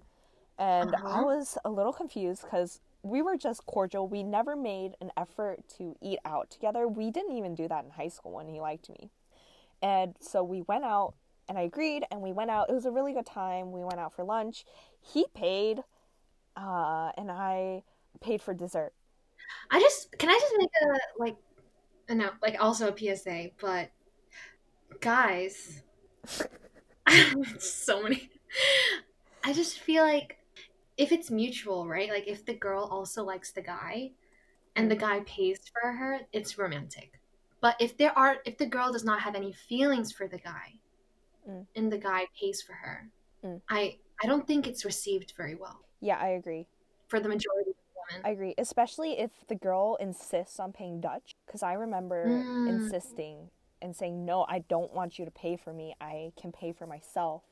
[0.58, 1.24] And I Uh-huh.
[1.24, 4.06] was a little confused because we were just cordial.
[4.08, 6.86] We never made an effort to eat out together.
[6.88, 9.10] We didn't even do that in high school when he liked me.
[9.82, 11.14] And so we went out
[11.48, 12.70] and I agreed and we went out.
[12.70, 13.72] It was a really good time.
[13.72, 14.64] We went out for lunch.
[15.00, 15.82] He paid
[16.56, 17.82] uh, and I
[18.20, 18.92] paid for dessert.
[19.70, 21.36] I just can I just make a like
[22.08, 23.90] uh, no like also a PSA, but
[25.00, 25.82] guys,
[27.58, 28.30] so many.
[29.44, 30.38] I just feel like
[30.96, 32.10] if it's mutual, right?
[32.10, 34.12] Like if the girl also likes the guy,
[34.76, 37.20] and the guy pays for her, it's romantic.
[37.60, 40.74] But if there are if the girl does not have any feelings for the guy,
[41.48, 41.66] Mm.
[41.74, 43.08] and the guy pays for her,
[43.44, 43.60] Mm.
[43.68, 46.66] I I don't think it's received very well Yeah, I agree.
[47.08, 47.76] for the majority of
[48.10, 48.26] women.
[48.26, 51.32] I agree, especially if the girl insists on paying Dutch.
[51.46, 52.68] Because I remember Mm.
[52.68, 53.50] insisting
[53.82, 55.94] and saying, No, I don't want you to pay for me.
[56.00, 57.42] I can pay for myself.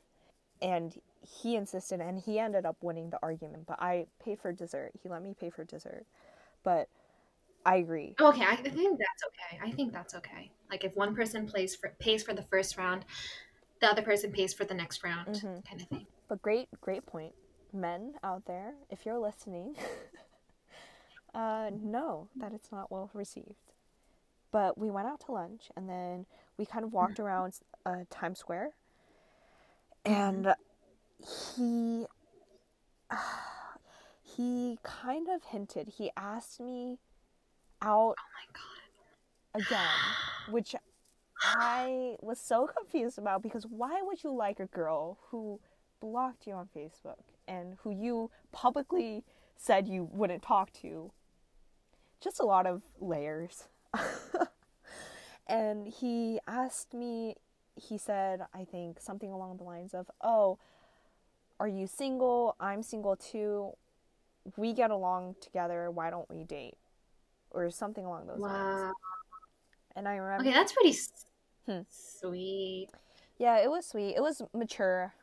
[0.61, 3.65] And he insisted, and he ended up winning the argument.
[3.65, 4.91] But I paid for dessert.
[5.01, 6.05] He let me pay for dessert.
[6.63, 6.89] But
[7.65, 8.15] I agree.
[8.19, 9.59] Okay, I think that's okay.
[9.61, 10.51] I think that's okay.
[10.69, 13.05] Like if one person plays for pays for the first round,
[13.81, 15.65] the other person pays for the next round, Mhm.
[15.65, 16.07] kind of thing.
[16.27, 17.33] But great, great point.
[17.71, 19.75] Men out there, if you're listening,
[21.33, 23.68] uh, know that it's not well received.
[24.51, 26.25] But we went out to lunch and then
[26.57, 27.53] we kind of walked around
[27.85, 28.71] uh, Times Square.
[30.05, 30.53] And
[31.55, 32.05] he,
[34.23, 36.97] he kind of hinted, he asked me
[37.81, 38.23] out Oh
[39.55, 39.65] my god.
[39.65, 39.87] again,
[40.49, 40.75] which
[41.43, 45.59] I was so confused about because why would you like a girl who
[46.01, 49.23] blocked you on Facebook and who you publicly
[49.55, 51.11] said you wouldn't talk to?
[52.21, 53.67] Just a lot of layers.
[55.47, 57.35] and he asked me,
[57.75, 60.57] he said, I think something along the lines of, Oh,
[61.59, 62.55] are you single?
[62.59, 63.71] I'm single too.
[64.57, 65.91] We get along together.
[65.91, 66.75] Why don't we date?
[67.51, 68.95] Or something along those lines.
[69.95, 70.97] And I remember, Okay, that's pretty
[71.65, 71.81] Hmm.
[71.89, 72.87] sweet.
[73.37, 74.15] yeah, it was sweet.
[74.15, 75.13] It was mature.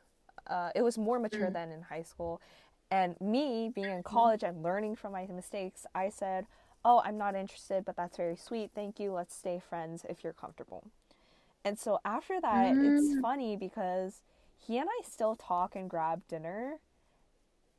[0.47, 1.53] Uh, it was more mature Mm.
[1.55, 2.41] than in high school.
[2.91, 6.47] And me being in college and learning from my mistakes, I said,
[6.87, 8.73] "Oh, I'm not interested, but that's very sweet.
[8.75, 9.13] Thank you.
[9.13, 10.85] Let's stay friends if you're comfortable."
[11.65, 13.21] And so after that, it's Mm.
[13.21, 14.23] funny because
[14.59, 16.81] he and I still talk and grab dinner,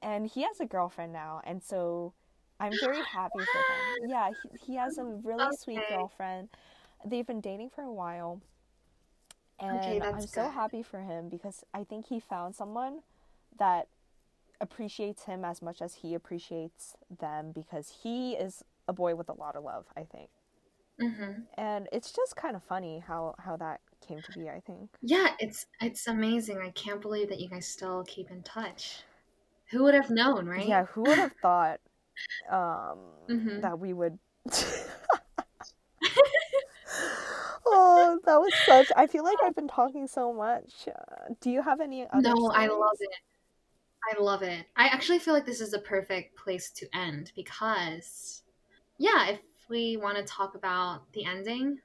[0.02, 2.14] and he has a girlfriend now, and so
[2.60, 3.94] I'm very happy for him.
[4.10, 6.50] Yeah, he, he has a really sweet girlfriend.
[7.06, 8.42] They've been dating for a while.
[9.60, 13.02] And Okay, I'm that's so happy for him because I think he found someone
[13.58, 13.88] that
[14.62, 19.34] appreciates him as much as he appreciates them because he is a boy with a
[19.34, 20.30] lot of love, I think.
[21.00, 24.98] hmm And it's just kind of funny how how that came to be, I think.
[25.02, 26.60] Yeah, it's it's amazing.
[26.60, 29.00] I can't believe that you guys still keep in touch.
[29.72, 30.68] Who would have known, right?
[30.68, 31.80] Yeah, who would have thought
[32.52, 33.62] um Mhm.
[33.62, 34.20] that we would
[37.66, 40.88] Oh, that was such I feel like I've been talking so much.
[40.88, 43.16] Uh, do you have any other No, I love it.
[44.12, 44.66] I love it.
[44.76, 48.44] I actually feel like this is a perfect place to end because,
[48.98, 49.40] yeah, if
[49.70, 51.80] we want to talk about the ending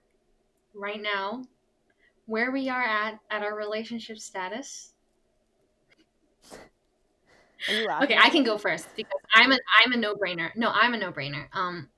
[0.74, 1.44] right now,
[2.26, 4.92] where we are at at our relationship status,
[7.68, 7.88] Are you?
[8.02, 10.54] Okay, I can go first because I'm a I'm a no brainer.
[10.56, 11.46] No, I'm a no brainer.
[11.52, 11.88] Um,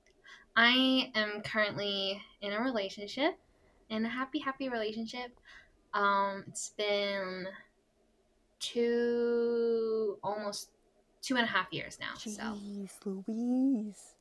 [0.55, 3.37] I am currently in a relationship,
[3.89, 5.31] in a happy happy relationship.
[5.93, 7.47] Um, it's been
[8.59, 10.69] two almost
[11.21, 12.13] two and a half years now.
[12.17, 14.14] So Jeez, Louise.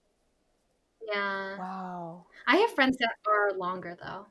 [1.13, 2.25] Yeah, Wow.
[2.47, 4.27] I have friends that are longer though.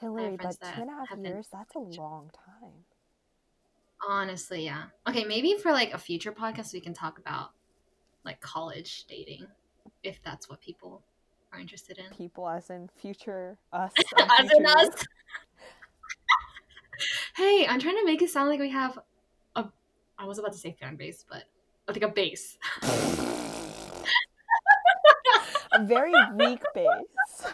[0.00, 2.72] Hillary, but that two and a half years, that's a long time.
[4.06, 4.84] Honestly, yeah.
[5.08, 7.50] Okay, maybe for like a future podcast we can talk about
[8.24, 9.46] like college dating,
[10.02, 11.02] if that's what people
[11.52, 12.04] are interested in.
[12.16, 13.92] People as in future us.
[14.18, 14.88] As in future us.
[17.36, 18.98] hey, I'm trying to make it sound like we have
[19.56, 19.66] a.
[20.18, 21.44] I was about to say fan base, but
[21.86, 22.58] like a base.
[25.74, 27.52] A very weak base.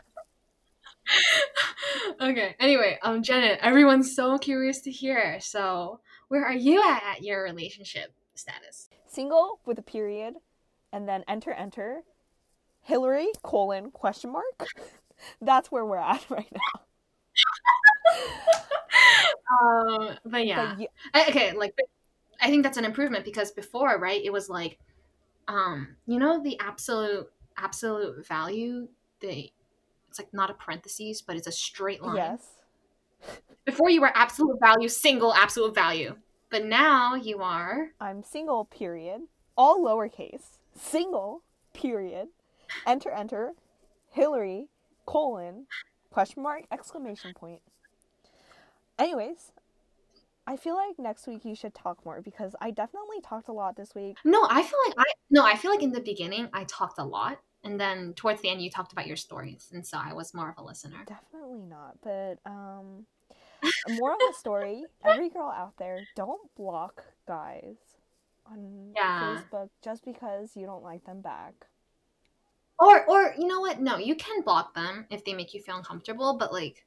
[2.20, 2.54] okay.
[2.60, 5.38] Anyway, um, Janet, everyone's so curious to hear.
[5.40, 8.88] So, where are you at at your relationship status?
[9.06, 10.34] Single with a period,
[10.92, 12.02] and then enter enter.
[12.82, 14.66] Hillary colon question mark.
[15.42, 16.80] That's where we're at right now.
[19.62, 20.70] Um, but yeah.
[20.74, 21.74] But you, I- okay like
[22.40, 24.78] i think that's an improvement because before right it was like
[25.48, 27.28] um you know the absolute
[27.62, 28.88] absolute value
[29.20, 29.50] the
[30.08, 32.46] it's like not a parentheses but it's a straight line yes.
[33.64, 36.16] before you were absolute value single absolute value
[36.50, 39.22] but now you are I'm single, period.
[39.56, 40.58] All lowercase.
[40.76, 41.42] Single,
[41.72, 42.28] period.
[42.86, 43.52] Enter, enter.
[44.10, 44.68] Hillary,
[45.06, 45.66] colon,
[46.10, 47.60] question mark, exclamation point.
[48.98, 49.52] Anyways,
[50.46, 53.76] I feel like next week you should talk more because I definitely talked a lot
[53.76, 54.16] this week.
[54.24, 57.04] no i feel like i no i feel like in the beginning i talked a
[57.04, 60.34] lot and then towards the end you talked about your stories and so i was
[60.34, 63.06] more of a listener Definitely not, but um
[63.88, 67.76] more of a story, every girl out there, don't block guys
[68.50, 69.38] on Yeah.
[69.42, 71.54] Facebook just because you don't like them back.
[72.78, 73.80] Or, or you know what?
[73.80, 76.82] No, you can block them if they make you feel uncomfortable, but like,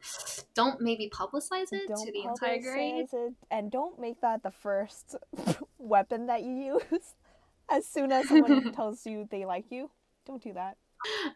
[0.56, 3.06] don't maybe publicize it don't to the entire grade.
[3.14, 5.16] it, and don't make that the first
[5.78, 7.14] weapon that you use
[7.70, 9.92] as soon as someone tells you they like you
[10.26, 10.78] don't do that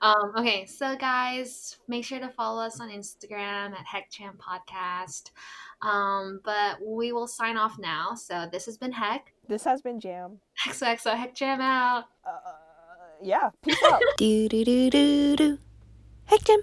[0.01, 5.31] Um, okay, so guys, make sure to follow us on Instagram at HeckJam Podcast.
[5.81, 8.15] Um, but we will sign off now.
[8.15, 9.33] So this has been Heck.
[9.49, 12.05] this has been jam XOXO HeckJam out.
[12.25, 12.39] uh,
[13.21, 15.57] yeah peace out Do do do do do.
[16.25, 16.61] Heck, Jim.